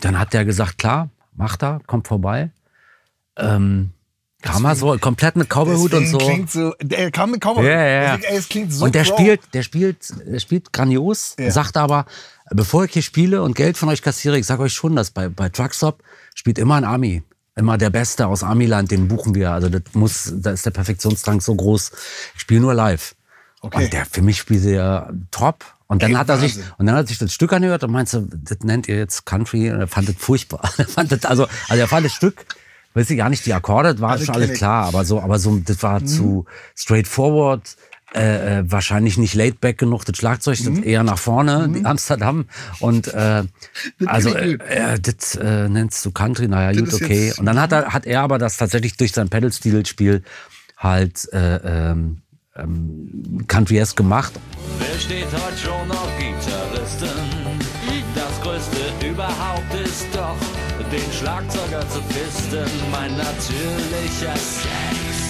dann 0.02 0.20
hat 0.20 0.34
der 0.34 0.46
gesagt, 0.46 0.78
klar, 0.78 1.10
macht 1.36 1.64
er, 1.64 1.80
kommt 1.88 2.08
vorbei. 2.08 2.52
Ähm, 3.38 3.92
kam 4.42 4.66
er 4.66 4.76
so 4.76 4.96
komplett 4.98 5.36
mit 5.36 5.50
Cowboyhut 5.50 5.94
und 5.94 6.08
so. 6.08 6.18
Klingt 6.20 6.52
so 6.52 6.74
der 6.82 7.12
kam 7.12 7.32
mit 7.32 7.42
Cowboy. 7.42 7.66
Ja, 7.66 7.72
ja, 7.72 8.02
ja. 8.04 8.20
Es 8.32 8.48
klingt 8.50 8.72
so 8.72 8.86
und 8.86 8.94
der 8.96 9.04
spielt, 9.04 9.42
der 9.54 9.64
spielt, 9.64 10.14
der 10.26 10.40
spielt 10.40 10.72
grandios, 10.72 11.36
Ja. 11.40 11.52
sagt 11.52 11.76
aber, 11.78 12.06
bevor 12.52 12.86
ich 12.86 12.94
hier 12.94 13.02
spiele 13.02 13.42
und 13.42 13.56
Geld 13.56 13.78
von 13.78 13.90
euch 13.90 14.02
kassiere, 14.02 14.38
ich 14.38 14.46
sage 14.46 14.64
euch 14.64 14.74
schon, 14.74 14.96
dass 14.96 15.12
bei, 15.12 15.30
bei 15.30 15.50
Truckstop 15.50 16.04
spielt 16.36 16.58
immer 16.58 16.76
ein 16.76 16.84
Ami. 16.84 17.24
Immer 17.56 17.78
der 17.80 17.90
Beste 17.90 18.28
aus 18.28 18.44
Amiland, 18.44 18.92
den 18.92 19.08
buchen 19.08 19.34
wir. 19.34 19.52
Also 19.52 19.70
das 19.70 19.82
muss, 19.94 20.32
da 20.36 20.52
ist 20.52 20.66
der 20.66 20.72
Perfektionsdrang 20.72 21.42
so 21.42 21.56
groß. 21.56 21.92
Ich 22.36 22.42
spiele 22.42 22.62
nur 22.62 22.76
live. 22.76 23.16
Okay. 23.62 23.86
Und 23.86 23.94
der, 23.94 24.06
für 24.06 24.22
mich 24.22 24.38
spielt 24.38 24.64
er 24.66 25.12
top. 25.32 25.66
Und 25.88 26.04
dann 26.04 26.12
Ey, 26.12 26.18
hat 26.18 26.30
er 26.30 26.38
sich, 26.38 26.58
und 26.78 26.86
dann 26.86 26.96
hat 26.96 27.06
er 27.06 27.08
sich 27.08 27.18
das 27.18 27.34
Stück 27.34 27.52
angehört 27.54 27.84
und 27.84 27.92
meinte, 27.92 28.28
das 28.32 28.60
nennt 28.60 28.88
ihr 28.88 28.98
jetzt 28.98 29.26
Country. 29.26 29.72
Und 29.72 29.80
er 29.80 29.88
fand 29.88 30.08
das 30.08 30.16
furchtbar. 30.18 30.70
Er 30.78 30.88
fand 30.88 31.12
das, 31.12 31.26
also, 31.26 31.48
also 31.68 31.82
er 31.82 31.88
fand 31.88 32.06
das 32.06 32.14
Stück, 32.14 32.46
weiß 32.94 33.10
ich 33.10 33.18
gar 33.18 33.30
nicht, 33.30 33.46
die 33.46 33.54
Akkorde, 33.54 33.94
das 33.94 34.02
war 34.02 34.12
Also 34.12 34.26
schon 34.26 34.36
alles 34.36 34.54
klar, 34.54 34.86
aber 34.86 35.06
so, 35.06 35.22
aber 35.22 35.40
so, 35.40 35.58
das 35.58 35.82
war 35.82 36.06
zu 36.06 36.46
straightforward. 36.76 37.76
Äh, 38.14 38.60
äh, 38.60 38.72
wahrscheinlich 38.72 39.18
nicht 39.18 39.36
laid 39.36 39.60
back 39.60 39.78
genug, 39.78 40.06
das 40.06 40.16
Schlagzeug, 40.16 40.58
das 40.64 40.80
eher 40.80 41.04
nach 41.04 41.18
vorne, 41.18 41.68
die 41.68 41.84
Amsterdam. 41.84 42.46
Und 42.80 43.14
äh, 43.14 43.44
also 44.06 44.34
äh, 44.34 44.54
äh, 44.54 44.98
das 44.98 45.36
äh, 45.36 45.68
nennst 45.68 46.06
du 46.06 46.12
Country, 46.12 46.48
naja, 46.48 46.72
Das 46.72 46.92
gut, 46.92 47.02
okay. 47.02 47.34
Und 47.38 47.46
dann 47.46 47.60
hat 47.60 47.74
er, 47.74 47.94
hat 47.94 48.06
er 48.06 48.22
aber 48.22 48.38
das 48.38 48.56
tatsächlich 48.56 48.96
durch 48.96 49.12
sein 49.12 49.28
Pedal-Stil-Spiel 49.28 50.24
halt 50.78 51.28
äh, 51.34 51.58
ähm, 51.58 52.22
ähm, 52.56 53.44
Country-esque 53.48 53.98
gemacht. 53.98 54.32
Wer 54.80 55.00
steht 55.00 55.26
heute 55.26 55.58
schon 55.58 55.92
auf 55.92 56.10
Gitarristen? 56.18 57.10
Das 58.16 58.42
Größte 58.42 59.06
überhaupt 59.06 59.74
ist 59.84 60.08
doch, 60.14 60.38
den 60.92 61.12
Schlagzeuger 61.12 61.82
zu 61.90 62.02
fisten. 62.04 62.66
Mein 62.92 63.12
natürlicher 63.18 64.36
Sex. 64.36 65.27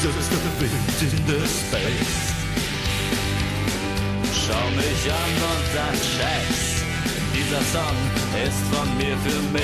Just 0.00 0.32
a 0.32 0.36
bit 0.60 0.70
in 1.02 1.26
the 1.26 1.40
space. 1.48 2.32
Schau 4.32 4.70
mich 4.76 5.10
an 5.10 5.32
und 5.42 5.66
dann 5.74 5.94
check's. 5.94 6.84
Dieser 7.34 7.62
Song 7.62 7.96
ist 8.46 8.62
von 8.72 8.96
mir 8.96 9.16
für 9.16 9.42
mich. 9.52 9.62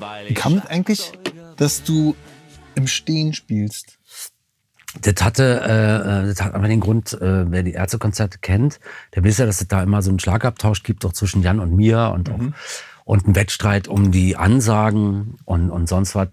Weil 0.00 0.24
Wie 0.26 0.32
ich 0.32 0.34
kam 0.34 0.54
es 0.54 0.66
eigentlich, 0.66 1.12
dass 1.56 1.84
du 1.84 2.16
im 2.74 2.88
Stehen 2.88 3.32
spielst? 3.32 3.96
Das 5.00 5.22
hatte, 5.22 5.60
äh, 5.60 6.26
das 6.26 6.42
hat 6.42 6.54
aber 6.54 6.66
den 6.66 6.80
Grund, 6.80 7.12
äh, 7.12 7.48
wer 7.48 7.62
die 7.62 7.74
Ärztekonzerte 7.74 8.38
kennt, 8.40 8.80
der 9.14 9.24
weiß 9.24 9.38
ja, 9.38 9.46
dass 9.46 9.60
es 9.60 9.68
da 9.68 9.84
immer 9.84 10.02
so 10.02 10.10
einen 10.10 10.18
Schlagabtausch 10.18 10.82
gibt, 10.82 11.04
auch 11.04 11.12
zwischen 11.12 11.42
Jan 11.42 11.60
und 11.60 11.76
mir 11.76 12.10
und 12.12 12.28
auch, 12.28 12.40
und 13.04 13.24
einen 13.24 13.36
Wettstreit 13.36 13.86
um 13.86 14.10
die 14.10 14.34
Ansagen 14.34 15.36
und, 15.44 15.70
und 15.70 15.88
sonst 15.88 16.16
was. 16.16 16.26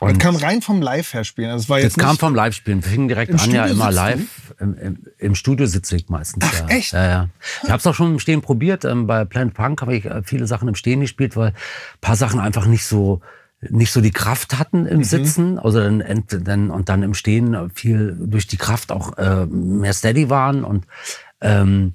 Das 0.00 0.12
Und 0.12 0.18
kam 0.18 0.36
rein 0.36 0.62
vom 0.62 0.80
Live-Herspielen. 0.80 1.50
Also 1.50 1.64
es 1.64 1.68
war 1.68 1.78
das 1.78 1.84
jetzt 1.84 1.98
kam 1.98 2.10
nicht, 2.10 2.20
vom 2.20 2.34
Live-Spielen. 2.34 2.84
Wir 2.84 2.90
fingen 2.90 3.08
direkt 3.08 3.32
an, 3.32 3.38
ja 3.50 3.66
Studio 3.66 3.72
immer 3.72 3.92
sitzt 3.92 3.98
du? 3.98 4.02
live. 4.02 4.54
Im, 4.60 4.78
im, 4.78 5.06
Im 5.18 5.34
Studio 5.34 5.66
sitze 5.66 5.96
ich 5.96 6.08
meistens. 6.08 6.44
Ach, 6.46 6.60
ja. 6.60 6.66
echt? 6.68 6.92
Ja, 6.92 7.06
ja. 7.06 7.28
Ich 7.64 7.68
habe 7.68 7.78
es 7.78 7.86
auch 7.86 7.94
schon 7.94 8.12
im 8.12 8.18
Stehen 8.20 8.40
probiert. 8.40 8.84
Ähm, 8.84 9.08
bei 9.08 9.24
Planet 9.24 9.54
Punk 9.54 9.82
habe 9.82 9.96
ich 9.96 10.04
äh, 10.04 10.22
viele 10.24 10.46
Sachen 10.46 10.68
im 10.68 10.76
Stehen 10.76 11.00
gespielt, 11.00 11.36
weil 11.36 11.48
ein 11.48 11.54
paar 12.00 12.16
Sachen 12.16 12.38
einfach 12.38 12.66
nicht 12.66 12.84
so 12.84 13.20
nicht 13.60 13.90
so 13.90 14.00
die 14.00 14.12
Kraft 14.12 14.58
hatten 14.58 14.86
im 14.86 15.02
Sitzen, 15.02 15.58
also 15.58 15.80
dann, 15.80 16.24
dann 16.28 16.70
und 16.70 16.88
dann 16.88 17.02
im 17.02 17.14
Stehen 17.14 17.70
viel 17.74 18.16
durch 18.16 18.46
die 18.46 18.56
Kraft 18.56 18.92
auch 18.92 19.18
äh, 19.18 19.46
mehr 19.46 19.92
steady 19.92 20.30
waren 20.30 20.62
und 20.62 20.86
ähm, 21.40 21.94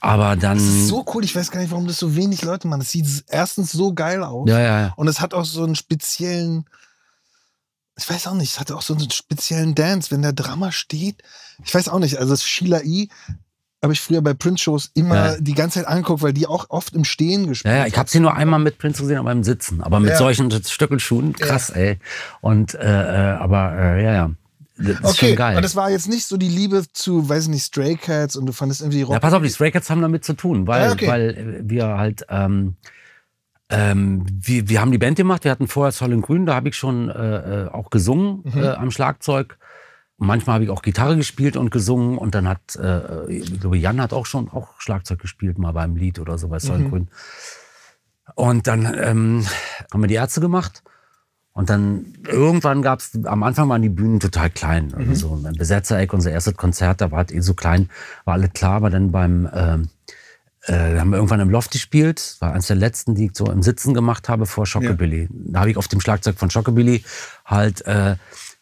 aber 0.00 0.34
dann 0.34 0.56
Das 0.56 0.66
ist 0.66 0.88
so 0.88 1.04
cool, 1.14 1.24
ich 1.24 1.36
weiß 1.36 1.50
gar 1.50 1.60
nicht, 1.60 1.70
warum 1.70 1.86
das 1.86 1.98
so 1.98 2.16
wenig 2.16 2.42
Leute 2.42 2.66
machen. 2.66 2.80
Es 2.80 2.90
sieht 2.90 3.06
erstens 3.28 3.70
so 3.70 3.92
geil 3.92 4.24
aus. 4.24 4.48
ja 4.48 4.58
ja 4.58 4.80
ja 4.80 4.92
Und 4.96 5.08
es 5.08 5.20
hat 5.20 5.34
auch 5.34 5.44
so 5.44 5.62
einen 5.62 5.76
speziellen, 5.76 6.64
ich 8.00 8.08
weiß 8.10 8.26
auch 8.28 8.34
nicht, 8.34 8.52
es 8.52 8.60
hat 8.60 8.72
auch 8.72 8.82
so 8.82 8.94
einen 8.94 9.10
speziellen 9.10 9.74
Dance, 9.74 10.10
wenn 10.10 10.22
der 10.22 10.32
Drama 10.32 10.72
steht. 10.72 11.22
Ich 11.64 11.74
weiß 11.74 11.88
auch 11.88 11.98
nicht, 11.98 12.16
also 12.18 12.32
das 12.32 12.44
Sheila 12.44 12.80
E. 12.82 13.08
habe 13.82 13.92
ich 13.94 14.00
früher 14.00 14.20
bei 14.22 14.34
Prince-Shows 14.34 14.90
immer 14.94 15.32
Ja. 15.34 15.40
die 15.40 15.54
ganze 15.54 15.78
Zeit 15.80 15.88
angeguckt, 15.88 16.22
weil 16.22 16.32
die 16.34 16.46
auch 16.46 16.66
oft 16.68 16.94
im 16.94 17.04
Stehen 17.04 17.46
gespielt 17.46 17.72
Ja, 17.72 17.80
ja, 17.80 17.86
ich 17.86 17.96
habe 17.96 18.10
sie 18.10 18.20
nur 18.20 18.34
einmal 18.34 18.60
mit 18.60 18.76
Prince 18.78 19.00
gesehen, 19.02 19.18
aber 19.18 19.32
im 19.32 19.42
Sitzen. 19.42 19.82
Aber 19.82 20.00
mit 20.00 20.10
Ja. 20.10 20.16
solchen 20.18 20.50
Stöckelschuhen, 20.50 21.32
krass, 21.34 21.70
ey. 21.70 21.98
Und 22.42 22.74
äh, 22.74 22.78
äh, 22.80 23.36
aber 23.38 23.72
äh, 23.78 24.04
ja, 24.04 24.12
ja. 24.12 24.30
Das 24.76 24.94
ist 24.98 25.04
Okay, 25.04 25.28
schon 25.28 25.36
geil. 25.36 25.56
und 25.58 25.64
es 25.64 25.76
war 25.76 25.90
jetzt 25.90 26.08
nicht 26.08 26.26
so 26.26 26.38
die 26.38 26.48
Liebe 26.48 26.84
zu, 26.94 27.28
weiß 27.28 27.48
nicht, 27.48 27.64
Stray 27.64 27.96
Cats 27.96 28.34
und 28.36 28.46
du 28.46 28.52
fandest 28.52 28.80
irgendwie 28.80 29.02
Rock. 29.02 29.12
Ja, 29.12 29.20
pass 29.20 29.34
auf, 29.34 29.42
die 29.42 29.50
Stray 29.50 29.70
Cats 29.70 29.90
haben 29.90 30.00
damit 30.00 30.24
zu 30.24 30.32
tun, 30.32 30.66
weil, 30.66 30.88
Ah, 30.88 30.92
okay. 30.92 31.06
weil 31.06 31.60
wir 31.64 31.86
halt, 31.98 32.24
ähm, 32.30 32.76
ähm, 33.70 34.26
wir, 34.30 34.68
wir 34.68 34.80
haben 34.80 34.90
die 34.92 34.98
Band 34.98 35.16
gemacht, 35.16 35.44
wir 35.44 35.50
hatten 35.50 35.68
vorher 35.68 35.92
Soll 35.92 36.12
in 36.12 36.22
Grün, 36.22 36.46
da 36.46 36.54
habe 36.54 36.68
ich 36.68 36.76
schon 36.76 37.08
äh, 37.08 37.64
äh, 37.64 37.68
auch 37.68 37.90
gesungen 37.90 38.42
Mhm. 38.44 38.62
äh, 38.62 38.68
am 38.68 38.90
Schlagzeug. 38.90 39.58
Manchmal 40.18 40.54
habe 40.54 40.64
ich 40.64 40.70
auch 40.70 40.82
Gitarre 40.82 41.16
gespielt 41.16 41.56
und 41.56 41.70
gesungen 41.70 42.18
und 42.18 42.34
dann 42.34 42.46
hat, 42.46 42.76
äh, 42.76 43.30
ich 43.32 43.60
glaube, 43.60 43.78
Jan 43.78 44.00
hat 44.02 44.12
auch 44.12 44.26
schon 44.26 44.50
auch 44.50 44.78
Schlagzeug 44.78 45.18
gespielt, 45.18 45.58
mal 45.58 45.72
beim 45.72 45.96
Lied 45.96 46.18
oder 46.18 46.36
so 46.36 46.48
bei 46.48 46.58
Mhm. 46.62 46.74
in 46.74 46.90
Grün. 46.90 47.08
Und 48.34 48.66
dann 48.66 48.84
ähm, 49.00 49.46
haben 49.92 50.00
wir 50.02 50.08
die 50.08 50.14
Ärzte 50.14 50.40
gemacht. 50.40 50.82
Und 51.52 51.68
dann 51.68 52.14
irgendwann 52.28 52.80
gab 52.80 53.00
es, 53.00 53.18
am 53.24 53.42
Anfang 53.42 53.68
waren 53.68 53.82
die 53.82 53.88
Bühnen 53.88 54.20
total 54.20 54.50
klein. 54.50 54.94
Also 54.94 55.14
so 55.14 55.34
ein 55.34 55.54
Besetzereck, 55.54 56.12
unser 56.12 56.30
erstes 56.30 56.54
Konzert, 56.56 57.00
da 57.00 57.10
war 57.10 57.18
halt 57.18 57.32
eh 57.32 57.40
so 57.40 57.54
klein, 57.54 57.90
war 58.24 58.34
alles 58.34 58.52
klar, 58.52 58.74
aber 58.74 58.90
dann 58.90 59.10
beim, 59.10 59.48
ähm, 59.52 59.88
äh, 60.66 60.98
haben 60.98 61.10
wir 61.10 61.16
irgendwann 61.16 61.40
im 61.40 61.50
Loft 61.50 61.70
gespielt. 61.70 62.18
Das 62.18 62.40
war 62.40 62.52
eines 62.52 62.66
der 62.66 62.76
letzten, 62.76 63.14
die 63.14 63.26
ich 63.26 63.32
so 63.34 63.50
im 63.50 63.62
Sitzen 63.62 63.94
gemacht 63.94 64.28
habe 64.28 64.46
vor 64.46 64.66
Schockabilly. 64.66 65.28
Da 65.30 65.60
habe 65.60 65.70
ich 65.70 65.76
auf 65.76 65.88
dem 65.88 66.00
Schlagzeug 66.00 66.38
von 66.38 66.50
Schockabilly 66.50 67.04
halt 67.44 67.86
äh, 67.86 68.16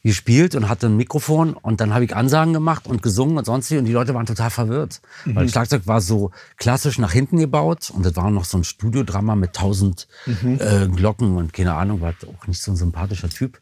gespielt 0.04 0.54
und 0.54 0.68
hatte 0.68 0.86
ein 0.86 0.96
Mikrofon 0.96 1.54
und 1.54 1.80
dann 1.80 1.92
habe 1.92 2.04
ich 2.04 2.14
Ansagen 2.14 2.52
gemacht 2.52 2.86
und 2.86 3.02
gesungen 3.02 3.36
und 3.36 3.44
sonst 3.44 3.70
wie 3.70 3.78
und 3.78 3.84
die 3.84 3.92
Leute 3.92 4.14
waren 4.14 4.26
total 4.26 4.50
verwirrt. 4.50 5.00
Weil 5.24 5.44
das 5.44 5.52
Schlagzeug 5.52 5.86
war 5.86 6.00
so 6.00 6.30
klassisch 6.56 6.98
nach 6.98 7.12
hinten 7.12 7.38
gebaut 7.38 7.90
und 7.90 8.06
das 8.06 8.14
war 8.14 8.30
noch 8.30 8.44
so 8.44 8.58
ein 8.58 8.64
Studiodrama 8.64 9.34
mit 9.34 9.54
tausend 9.54 10.06
äh, 10.26 10.86
Glocken 10.86 11.36
und 11.36 11.52
keine 11.52 11.74
Ahnung, 11.74 12.00
war 12.00 12.14
auch 12.26 12.46
nicht 12.46 12.62
so 12.62 12.72
ein 12.72 12.76
sympathischer 12.76 13.28
Typ. 13.28 13.60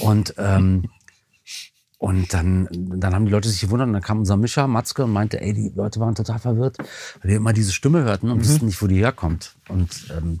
Und 0.00 0.34
ähm, 0.38 0.88
und 1.98 2.32
dann, 2.32 2.68
dann 2.72 3.12
haben 3.14 3.26
die 3.26 3.32
Leute 3.32 3.48
sich 3.48 3.60
gewundert 3.60 3.88
und 3.88 3.92
dann 3.92 4.02
kam 4.02 4.20
unser 4.20 4.36
Mischer, 4.36 4.68
Matzke, 4.68 5.04
und 5.04 5.12
meinte, 5.12 5.40
ey, 5.40 5.52
die 5.52 5.72
Leute 5.74 5.98
waren 5.98 6.14
total 6.14 6.38
verwirrt, 6.38 6.78
weil 6.78 7.30
die 7.30 7.34
immer 7.34 7.52
diese 7.52 7.72
Stimme 7.72 8.04
hörten 8.04 8.30
und 8.30 8.40
wussten 8.40 8.66
nicht, 8.66 8.80
wo 8.80 8.86
die 8.86 8.98
herkommt. 8.98 9.56
Und 9.68 10.06
ähm, 10.16 10.40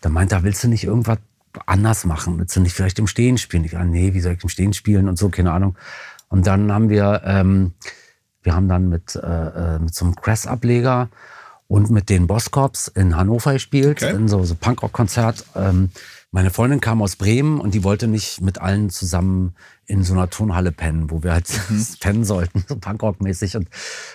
dann 0.00 0.12
meinte 0.12 0.36
er, 0.36 0.44
willst 0.44 0.62
du 0.62 0.68
nicht 0.68 0.84
irgendwas 0.84 1.18
anders 1.66 2.04
machen? 2.04 2.38
Willst 2.38 2.54
du 2.54 2.60
nicht 2.60 2.72
vielleicht 2.72 3.00
im 3.00 3.08
Stehen 3.08 3.36
spielen? 3.36 3.64
Ich, 3.64 3.76
ah, 3.76 3.84
nee, 3.84 4.14
wie 4.14 4.20
soll 4.20 4.34
ich 4.34 4.42
im 4.44 4.48
Stehen 4.48 4.72
spielen 4.74 5.08
und 5.08 5.18
so, 5.18 5.28
keine 5.28 5.52
Ahnung. 5.52 5.76
Und 6.28 6.46
dann 6.46 6.72
haben 6.72 6.88
wir, 6.88 7.22
ähm, 7.24 7.72
wir 8.44 8.54
haben 8.54 8.68
dann 8.68 8.88
mit, 8.88 9.16
äh, 9.16 9.18
äh, 9.74 9.78
mit 9.80 9.94
so 9.94 10.04
einem 10.04 10.14
Cress-Ableger 10.14 11.08
und 11.66 11.90
mit 11.90 12.10
den 12.10 12.28
Bosscorps 12.28 12.88
in 12.88 13.16
Hannover 13.16 13.54
gespielt, 13.54 14.02
Okay. 14.02 14.14
in 14.14 14.28
so, 14.28 14.44
so 14.44 14.54
Punkrock-Konzert. 14.54 15.44
Ähm, 15.56 15.90
meine 16.34 16.50
Freundin 16.50 16.80
kam 16.80 17.02
aus 17.02 17.16
Bremen 17.16 17.60
und 17.60 17.74
die 17.74 17.84
wollte 17.84 18.08
nicht 18.08 18.40
mit 18.40 18.58
allen 18.58 18.88
zusammen 18.88 19.54
in 19.84 20.02
so 20.02 20.14
einer 20.14 20.30
Turnhalle 20.30 20.72
pennen, 20.72 21.10
wo 21.10 21.22
wir 21.22 21.32
halt 21.32 21.46
pennen 22.00 22.24
sollten, 22.24 22.64
so 22.66 22.74
Punkrock-mäßig 22.74 23.58
und, 23.58 23.68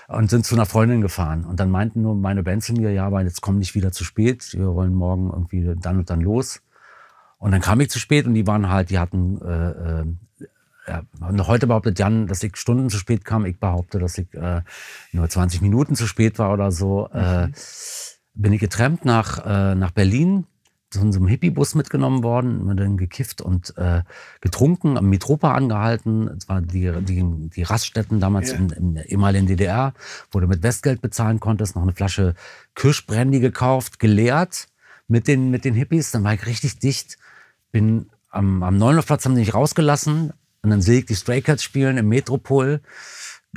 und 0.08 0.30
sind 0.32 0.44
zu 0.44 0.56
einer 0.56 0.66
Freundin 0.66 1.02
gefahren. 1.02 1.46
Und 1.46 1.60
dann 1.60 1.70
meinten 1.70 2.02
nur 2.02 2.16
meine 2.16 2.42
Band 2.42 2.64
zu 2.64 2.74
mir, 2.74 2.92
ja, 2.92 3.06
aber 3.06 3.22
jetzt 3.22 3.42
komm 3.42 3.60
nicht 3.60 3.76
wieder 3.76 3.92
zu 3.92 4.04
spät, 4.04 4.52
wir 4.54 4.74
wollen 4.74 4.96
morgen 4.96 5.30
irgendwie 5.30 5.76
dann 5.80 6.00
und 6.00 6.10
dann 6.10 6.22
los. 6.22 6.62
Und 7.38 7.52
dann 7.52 7.62
kam 7.62 7.80
ich 7.82 7.92
zu 7.92 8.00
spät 8.00 8.26
und 8.26 8.34
die 8.34 8.48
waren 8.48 8.68
halt, 8.68 8.90
die 8.90 8.98
hatten, 8.98 9.40
äh, 9.40 9.70
äh, 9.70 10.06
ja, 10.88 11.04
und 11.20 11.48
heute 11.48 11.68
behauptet 11.68 12.00
Jan, 12.00 12.26
dass 12.26 12.42
ich 12.42 12.58
Stunden 12.58 12.90
zu 12.90 12.98
spät 12.98 13.26
kam. 13.26 13.46
Ich 13.46 13.60
behaupte, 13.60 14.00
dass 14.00 14.18
ich 14.18 14.34
äh, 14.34 14.62
nur 15.12 15.30
20 15.30 15.62
Minuten 15.62 15.96
zu 15.96 16.08
spät 16.08 16.40
war 16.40 16.52
oder 16.52 16.72
so. 16.72 17.10
Äh, 17.10 17.50
bin 18.34 18.54
ich 18.54 18.60
getrennt 18.60 19.06
nach, 19.06 19.46
äh, 19.46 19.76
nach 19.76 19.92
Berlin, 19.92 20.46
so 20.98 21.06
in 21.06 21.14
so 21.14 21.20
einem 21.20 21.28
Hippie-Bus 21.28 21.76
mitgenommen 21.76 22.24
worden, 22.24 22.66
mir 22.66 22.76
dann 22.76 22.98
gekifft 22.98 23.42
und 23.42 23.78
äh, 23.78 24.02
getrunken, 24.42 24.98
am 24.98 25.10
Metropa 25.10 25.54
angehalten. 25.54 26.30
Das 26.34 26.50
war 26.50 26.62
die, 26.62 26.92
die, 27.02 27.50
die 27.50 27.64
Raststätten 27.64 28.20
damals 28.20 28.52
in, 28.52 28.70
in 28.72 28.96
der 28.96 29.10
ehemaligen 29.10 29.48
DDR, 29.48 29.94
wo 30.32 30.40
du 30.40 30.48
mit 30.48 30.64
Westgeld 30.64 31.02
bezahlen 31.02 31.40
konntest, 31.40 31.76
noch 31.76 31.84
eine 31.84 31.94
Flasche 31.94 32.36
Kirschbrandy 32.76 33.40
gekauft, 33.40 34.00
geleert 34.00 34.68
mit 35.08 35.28
den, 35.28 35.52
mit 35.52 35.66
den 35.66 35.74
Hippies. 35.74 36.12
Dann 36.12 36.24
war 36.24 36.34
ich 36.34 36.46
richtig 36.46 36.80
dicht, 36.80 37.18
bin 37.72 38.10
am, 38.30 38.64
am 38.64 38.78
Neunhofplatz 38.78 39.26
haben 39.26 39.36
die 39.36 39.42
mich 39.42 39.54
rausgelassen 39.54 40.34
und 40.62 40.70
dann 40.70 40.82
sehe 40.82 41.00
ich 41.00 41.06
die 41.06 41.16
Stray 41.16 41.42
Cats 41.42 41.64
spielen 41.64 41.98
im 41.98 42.10
Metropol. 42.10 42.82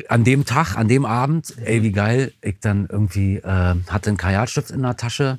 An 0.08 0.24
dem 0.24 0.44
Tag, 0.44 0.76
an 0.76 0.88
dem 0.88 1.04
Abend, 1.04 1.54
ey, 1.64 1.82
wie 1.82 1.92
geil, 1.92 2.32
ich 2.40 2.60
dann 2.60 2.86
irgendwie 2.88 3.36
äh, 3.36 3.74
hatte 3.88 4.10
einen 4.10 4.16
Kajalstift 4.16 4.70
in 4.70 4.82
der 4.82 4.96
Tasche, 4.96 5.38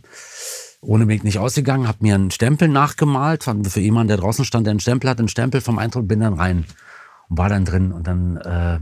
ohne 0.82 1.06
mich 1.06 1.24
nicht 1.24 1.38
ausgegangen, 1.38 1.88
habe 1.88 2.00
mir 2.02 2.16
einen 2.16 2.32
Stempel 2.32 2.68
nachgemalt, 2.68 3.44
für 3.68 3.80
jemanden, 3.80 4.10
der 4.10 4.18
draußen 4.18 4.46
stand, 4.46 4.66
der 4.66 4.72
einen 4.72 4.80
Stempel 4.80 5.10
hat, 5.10 5.20
einen 5.20 5.28
Stempel 5.28 5.62
vom 5.62 5.78
Eintritt, 5.78 6.08
bin 6.08 6.20
dann 6.20 6.34
rein 6.34 6.66
und 7.30 7.38
war 7.38 7.50
dann 7.50 7.66
drin 7.66 7.92
und 7.92 8.08
dann 8.08 8.38
äh, 8.38 8.80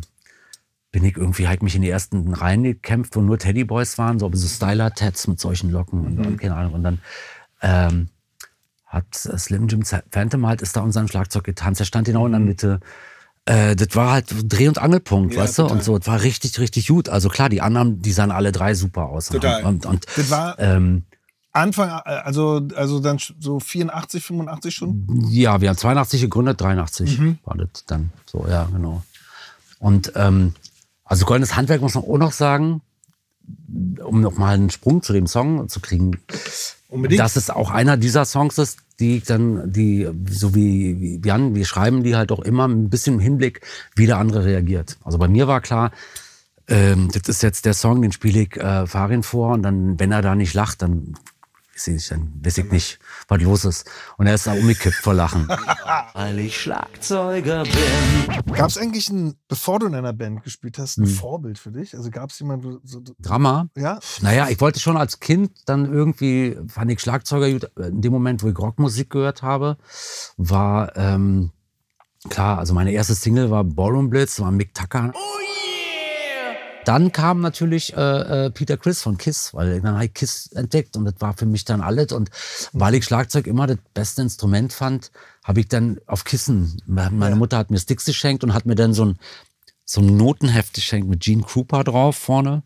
bin 0.91 1.03
ich 1.03 1.17
irgendwie, 1.17 1.47
halt 1.47 1.61
mich 1.61 1.75
in 1.75 1.81
die 1.81 1.89
ersten 1.89 2.33
Reihen 2.33 2.63
gekämpft, 2.63 3.15
wo 3.15 3.21
nur 3.21 3.37
Teddyboys 3.37 3.97
waren, 3.97 4.17
so, 4.17 4.29
so 4.33 4.47
Styler-Tats 4.47 5.27
mit 5.27 5.39
solchen 5.39 5.69
Locken 5.69 6.05
und, 6.05 6.25
und 6.25 6.37
keine 6.37 6.55
Ahnung. 6.55 6.73
Und 6.73 6.83
dann 6.83 6.99
ähm, 7.61 8.07
hat 8.87 9.13
Slim 9.13 9.67
Jim 9.67 9.83
Phantom 9.83 10.47
halt, 10.47 10.61
ist 10.61 10.75
da 10.75 10.81
unseren 10.81 11.07
Schlagzeug 11.07 11.43
getanzt. 11.43 11.79
Er 11.81 11.85
stand 11.85 12.07
genau 12.07 12.25
in 12.25 12.31
der 12.31 12.41
Mitte. 12.41 12.79
Äh, 13.45 13.75
das 13.75 13.89
war 13.95 14.11
halt 14.13 14.33
Dreh- 14.51 14.67
und 14.67 14.79
Angelpunkt, 14.79 15.35
Ja, 15.35 15.41
weißt 15.41 15.59
du? 15.59 15.61
total. 15.63 15.77
Und 15.77 15.83
so, 15.83 15.97
es 15.97 16.07
war 16.07 16.23
richtig, 16.23 16.57
richtig 16.59 16.87
gut. 16.87 17.07
Also 17.07 17.29
klar, 17.29 17.49
die 17.49 17.61
anderen, 17.61 18.01
die 18.01 18.11
sahen 18.11 18.31
alle 18.31 18.51
drei 18.51 18.73
super 18.73 19.09
aus. 19.09 19.27
Total. 19.27 19.63
Und, 19.65 19.85
und 19.85 20.05
Das 20.15 20.31
war 20.31 20.57
ähm, 20.57 21.03
Anfang, 21.59 21.89
äh, 21.89 22.09
also, 22.09 22.67
also 22.75 22.99
dann 22.99 23.19
so 23.39 23.59
84, 23.59 24.23
85 24.23 24.73
schon? 24.75 25.25
ja, 25.29 25.61
wir 25.61 25.69
haben 25.69 25.77
82 25.77 26.21
gegründet, 26.21 26.59
83 26.61 27.19
Mhm. 27.19 27.37
war 27.45 27.55
das 27.57 27.85
dann. 27.85 28.11
So, 28.25 28.45
ja, 28.49 28.67
genau. 28.71 29.03
Und 29.79 30.11
ähm, 30.15 30.53
also 31.05 31.25
goldenes 31.25 31.55
Handwerk 31.55 31.81
muss 31.81 31.95
man 31.95 32.03
auch 32.03 32.17
noch 32.17 32.31
sagen, 32.31 32.81
um 34.03 34.21
noch 34.21 34.37
mal 34.37 34.53
einen 34.55 34.69
Sprung 34.69 35.01
zu 35.01 35.13
dem 35.13 35.27
Song 35.27 35.67
zu 35.69 35.79
kriegen. 35.79 36.19
Unbedingt. 36.89 37.19
Dass 37.19 37.35
es 37.35 37.49
auch 37.49 37.71
einer 37.71 37.97
dieser 37.97 38.25
Songs 38.25 38.57
ist, 38.57 38.79
die 38.99 39.17
ich 39.17 39.23
dann, 39.23 39.71
die, 39.71 40.07
so 40.29 40.53
wie, 40.55 40.99
wie 40.99 41.21
Jan, 41.27 41.55
wir 41.55 41.65
schreiben 41.65 42.03
die 42.03 42.15
halt 42.15 42.31
auch 42.31 42.39
immer 42.39 42.67
ein 42.67 42.89
bisschen 42.89 43.15
im 43.15 43.19
Hinblick, 43.19 43.61
wie 43.95 44.05
der 44.07 44.17
andere 44.17 44.43
reagiert. 44.45 44.97
Also 45.03 45.17
bei 45.17 45.27
mir 45.27 45.47
war 45.47 45.61
klar, 45.61 45.91
ähm, 46.67 47.09
das 47.13 47.29
ist 47.29 47.41
jetzt 47.43 47.65
der 47.65 47.73
Song, 47.73 48.01
den 48.01 48.11
spiele 48.11 48.41
ich 48.41 48.57
äh, 48.57 48.85
Farin 48.85 49.23
vor 49.23 49.53
und 49.53 49.63
dann, 49.63 49.99
wenn 49.99 50.11
er 50.11 50.21
da 50.21 50.35
nicht 50.35 50.53
lacht, 50.53 50.81
dann 50.81 51.13
ich, 51.87 52.07
dann 52.09 52.33
weiß 52.43 52.57
ich 52.59 52.71
nicht, 52.71 52.99
was 53.27 53.41
los 53.41 53.65
ist. 53.65 53.89
Und 54.17 54.27
er 54.27 54.35
ist 54.35 54.47
da 54.47 54.53
umgekippt 54.53 54.95
vor 54.97 55.13
Lachen. 55.13 55.47
Weil 56.13 56.39
ich 56.39 56.59
Schlagzeuger 56.61 57.63
bin. 57.63 58.53
Gab 58.53 58.69
es 58.69 58.77
eigentlich 58.77 59.09
ein, 59.09 59.35
bevor 59.47 59.79
du 59.79 59.87
in 59.87 59.95
einer 59.95 60.13
Band 60.13 60.43
gespielt 60.43 60.77
hast, 60.77 60.97
Hm. 60.97 61.03
ein 61.03 61.07
Vorbild 61.07 61.57
für 61.59 61.71
dich? 61.71 61.95
Also 61.95 62.09
gab 62.11 62.29
es 62.31 62.39
jemanden, 62.39 62.79
so, 62.83 63.01
so, 63.05 63.13
Drama? 63.19 63.67
ja? 63.77 63.99
Naja, 64.21 64.49
ich 64.49 64.59
wollte 64.61 64.79
schon 64.79 64.97
als 64.97 65.19
Kind 65.19 65.51
dann 65.65 65.91
irgendwie, 65.91 66.57
fand 66.67 66.91
ich 66.91 66.99
Schlagzeuger 66.99 67.51
gut. 67.51 67.71
In 67.77 68.01
dem 68.01 68.11
Moment, 68.11 68.43
wo 68.43 68.49
ich 68.49 68.57
Rockmusik 68.57 69.09
gehört 69.09 69.41
habe, 69.41 69.77
war 70.37 70.95
ähm, 70.97 71.51
klar, 72.29 72.57
also 72.59 72.73
meine 72.73 72.91
erste 72.91 73.15
Single 73.15 73.49
war 73.51 73.63
Ballroom 73.63 74.09
Blitz, 74.09 74.39
war 74.39 74.51
Mick 74.51 74.73
Tucker. 74.73 75.11
Dann 76.85 77.11
kam 77.11 77.41
natürlich 77.41 77.95
äh, 77.95 78.45
äh, 78.45 78.49
Peter 78.51 78.77
Chris 78.77 79.01
von 79.01 79.17
Kiss, 79.17 79.53
weil 79.53 79.81
dann 79.81 79.95
habe 79.95 80.05
ich 80.05 80.13
Kiss 80.13 80.47
entdeckt 80.53 80.95
und 80.95 81.05
das 81.05 81.15
war 81.19 81.33
für 81.33 81.45
mich 81.45 81.65
dann 81.65 81.81
alles. 81.81 82.11
Und 82.11 82.29
weil 82.73 82.95
ich 82.95 83.05
Schlagzeug 83.05 83.47
immer 83.47 83.67
das 83.67 83.77
beste 83.93 84.21
Instrument 84.21 84.73
fand, 84.73 85.11
habe 85.43 85.59
ich 85.59 85.67
dann 85.67 85.99
auf 86.07 86.23
Kissen, 86.23 86.81
meine 86.85 87.35
Mutter 87.35 87.57
hat 87.57 87.69
mir 87.69 87.79
Sticks 87.79 88.05
geschenkt 88.05 88.43
und 88.43 88.53
hat 88.53 88.65
mir 88.65 88.75
dann 88.75 88.93
so 88.93 89.05
ein, 89.05 89.19
so 89.83 90.01
ein 90.01 90.15
Notenheft 90.15 90.73
geschenkt 90.73 91.09
mit 91.09 91.21
Gene 91.21 91.43
Krupa 91.43 91.83
drauf 91.83 92.15
vorne. 92.15 92.63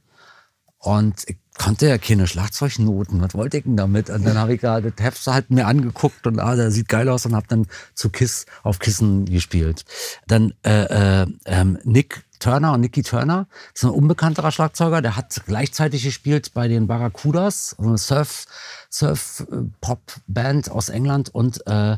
Und 0.77 1.23
ich 1.27 1.37
konnte 1.57 1.87
ja 1.87 1.97
keine 1.97 2.27
Schlagzeugnoten. 2.27 3.21
Was 3.21 3.35
wollte 3.35 3.57
ich 3.57 3.63
denn 3.63 3.77
damit? 3.77 4.09
Und 4.09 4.25
dann 4.25 4.37
habe 4.37 4.55
ich 4.55 4.61
ja 4.61 4.81
das 4.81 4.93
Heft 4.99 5.25
halt 5.27 5.49
mir 5.49 5.65
angeguckt 5.65 6.27
und 6.27 6.39
ah, 6.39 6.55
der 6.55 6.71
sieht 6.71 6.89
geil 6.89 7.07
aus 7.07 7.25
und 7.25 7.35
habe 7.35 7.47
dann 7.47 7.67
zu 7.93 8.09
Kiss 8.09 8.45
auf 8.63 8.79
Kissen 8.79 9.25
gespielt. 9.25 9.85
Dann 10.27 10.53
äh, 10.65 11.21
äh, 11.21 11.27
ähm, 11.45 11.79
Nick 11.83 12.25
Turner 12.43 12.73
und 12.73 12.81
Nicky 12.81 13.03
Turner. 13.03 13.47
Das 13.73 13.83
ist 13.83 13.89
ein 13.89 13.91
unbekannterer 13.95 14.51
Schlagzeuger. 14.51 15.01
Der 15.01 15.15
hat 15.15 15.41
gleichzeitig 15.45 16.03
gespielt 16.03 16.53
bei 16.53 16.67
den 16.67 16.87
Barracudas, 16.87 17.75
so 17.79 17.87
eine 17.87 17.97
Surf, 17.97 18.45
Surf-Pop-Band 18.91 20.69
aus 20.69 20.89
England. 20.89 21.33
Und 21.33 21.65
äh, 21.67 21.97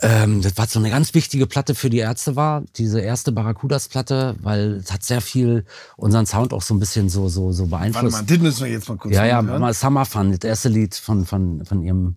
ähm, 0.00 0.40
das 0.40 0.56
war 0.56 0.66
so 0.66 0.78
eine 0.78 0.90
ganz 0.90 1.14
wichtige 1.14 1.46
Platte 1.46 1.74
für 1.74 1.90
die 1.90 1.98
Ärzte 1.98 2.36
war, 2.36 2.62
diese 2.76 3.00
erste 3.00 3.32
Barracudas-Platte, 3.32 4.36
weil 4.40 4.74
es 4.84 4.92
hat 4.92 5.02
sehr 5.04 5.20
viel 5.20 5.64
unseren 5.96 6.26
Sound 6.26 6.52
auch 6.52 6.62
so 6.62 6.74
ein 6.74 6.80
bisschen 6.80 7.08
so, 7.08 7.28
so, 7.28 7.52
so 7.52 7.70
Warte 7.70 7.90
beeinflusst. 7.92 8.16
mal, 8.16 8.24
den 8.24 8.42
müssen 8.42 8.64
wir 8.64 8.72
jetzt 8.72 8.88
mal 8.88 8.96
kurz 8.96 9.14
ja, 9.14 9.24
ja, 9.26 9.42
mal 9.42 9.74
Summer 9.74 10.04
Fun, 10.04 10.32
das 10.32 10.48
erste 10.48 10.68
Lied 10.68 10.94
von, 10.94 11.26
von, 11.26 11.64
von 11.64 11.82
ihrem 11.82 12.16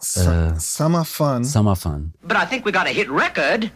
Su- 0.00 0.20
äh, 0.20 0.58
Summer 0.58 1.04
Fun. 1.04 1.44
Summer 1.44 1.76
Fun. 1.76 2.12
But 2.22 2.36
I 2.36 2.46
think 2.46 2.64
we 2.66 2.72
got 2.72 2.86
a 2.86 2.90
hit 2.90 3.08
record. 3.10 3.70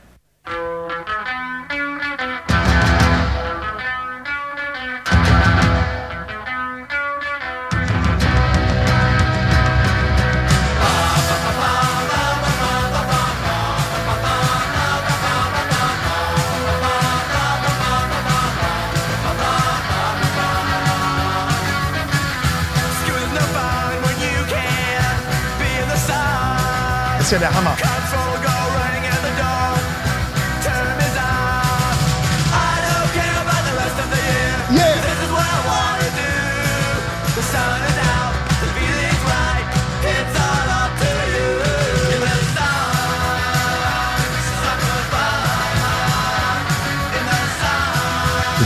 Ja 27.32 27.38
der 27.38 27.54
Hammer. 27.54 27.76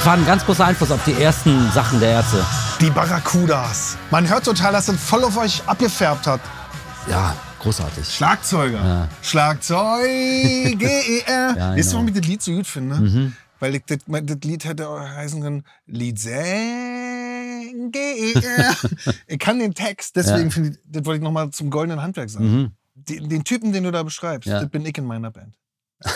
War 0.05 0.13
ein 0.13 0.25
ganz 0.25 0.45
großer 0.45 0.65
Einfluss 0.65 0.93
auf 0.93 1.01
die 1.05 1.21
ersten 1.21 1.73
Sachen 1.73 1.99
der 1.99 2.11
Ärzte. 2.11 2.45
Die 2.81 2.91
Barracudas. 2.91 3.97
Man 4.13 4.29
hört 4.29 4.45
total, 4.45 4.71
dass 4.73 4.87
das 4.87 4.95
voll 4.95 5.25
auf 5.25 5.37
euch 5.37 5.65
abgefärbt 5.67 6.29
hat. 6.29 6.41
Ja, 7.09 7.35
großartig. 7.67 8.07
Schlagzeuger. 8.09 8.79
Ja. 8.79 9.09
Schlagzeug, 9.23 10.79
G-E-R. 10.79 11.55
Ja, 11.59 11.75
Weißt 11.75 11.91
du, 11.91 11.95
warum 11.95 12.07
ich 12.09 12.15
das 12.15 12.25
Lied 12.27 12.41
so 12.41 12.53
gut 12.53 12.67
finde? 12.67 13.33
Weil 13.59 13.75
ich 13.75 13.83
das, 13.87 13.99
das 14.07 14.37
Lied 14.45 14.65
hätte 14.65 14.89
auch 14.89 15.01
heißen 15.01 15.43
können, 15.43 15.65
Lied 15.87 16.17
G-E-R. 17.91 18.77
ich 19.27 19.39
kann 19.41 19.59
den 19.59 19.75
Text, 19.75 20.15
deswegen 20.15 20.45
Ja. 20.45 20.51
finde 20.51 20.69
ich, 20.71 20.77
das 20.87 21.05
wollte 21.05 21.17
ich 21.19 21.25
nochmal 21.25 21.51
zum 21.51 21.71
goldenen 21.71 22.01
Handwerk 22.01 22.31
sagen. 22.31 22.57
Mhm. 22.57 22.71
Den, 22.95 23.29
den 23.29 23.43
Typen, 23.43 23.73
den 23.73 23.83
du 23.83 23.91
da 23.91 24.05
beschreibst, 24.05 24.49
Ja. 24.49 24.61
das 24.61 24.71
bin 24.71 24.87
ich 24.87 24.97
in 24.97 25.05
meiner 25.05 25.31
Band. 25.33 25.57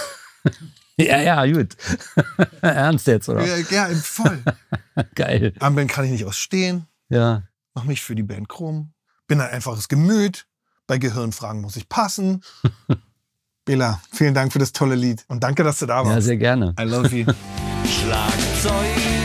Ja, 0.97 1.19
ja, 1.19 1.47
gut. 1.47 1.77
Ernst 2.61 3.07
jetzt, 3.07 3.29
oder? 3.31 3.47
Ja, 3.47 3.57
ja 3.71 3.89
voll. 3.95 4.43
Geil. 5.15 5.55
Armband 5.59 5.91
kann 5.91 6.05
ich 6.05 6.11
nicht 6.11 6.27
ausstehen. 6.27 6.87
Ja. 7.09 7.45
Mach 7.73 7.85
mich 7.85 8.03
für 8.03 8.15
die 8.15 8.23
Band 8.23 8.51
krumm. 8.51 8.93
Bin 9.27 9.41
ein 9.41 9.49
einfaches 9.49 9.89
Gemüt. 9.89 10.47
Bei 10.91 10.99
Gehirnfragen 10.99 11.61
muss 11.61 11.77
ich 11.77 11.89
passen. 11.89 12.43
Bela, 13.65 14.01
vielen 14.11 14.35
Dank 14.35 14.53
für 14.53 14.59
das 14.59 14.73
tolle 14.73 14.97
Lied. 14.97 15.25
Und 15.29 15.45
danke, 15.45 15.63
dass 15.63 15.79
du 15.79 15.87
da 15.87 16.03
Ja, 16.03 16.05
warst. 16.05 16.27
sehr 16.27 16.37
gerne. 16.37 16.75
I 16.81 16.83
love 16.83 17.15
you. 17.17 17.27
Schlagzeug. 17.87 19.20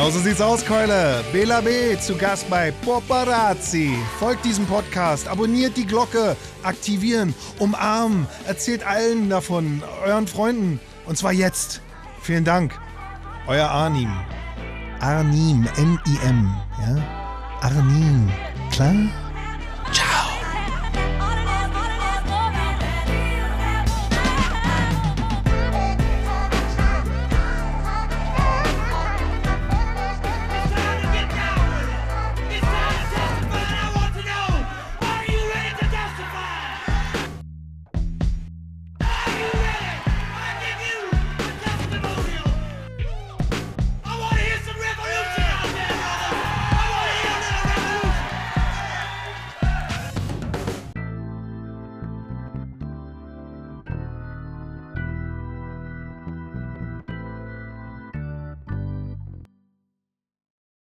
Genau 0.00 0.12
so 0.12 0.20
sieht's 0.20 0.40
aus, 0.40 0.64
Keule. 0.64 1.22
Bela 1.30 1.60
B. 1.60 1.94
zu 1.98 2.16
Gast 2.16 2.48
bei 2.48 2.70
Paparazzi. 2.70 3.92
Folgt 4.18 4.46
diesem 4.46 4.64
Podcast, 4.64 5.28
abonniert 5.28 5.76
die 5.76 5.86
Glocke, 5.86 6.38
aktivieren, 6.62 7.34
umarmen, 7.58 8.26
erzählt 8.46 8.82
allen 8.82 9.28
davon, 9.28 9.82
euren 10.02 10.26
Freunden. 10.26 10.80
Und 11.04 11.18
zwar 11.18 11.34
jetzt. 11.34 11.82
Vielen 12.22 12.46
Dank. 12.46 12.80
Euer 13.46 13.68
Arnim. 13.68 14.10
Arnim, 15.00 15.68
N-I-M. 15.76 16.54
Ja? 16.80 16.96
Arnim. 17.60 18.30
Klar? 18.72 18.94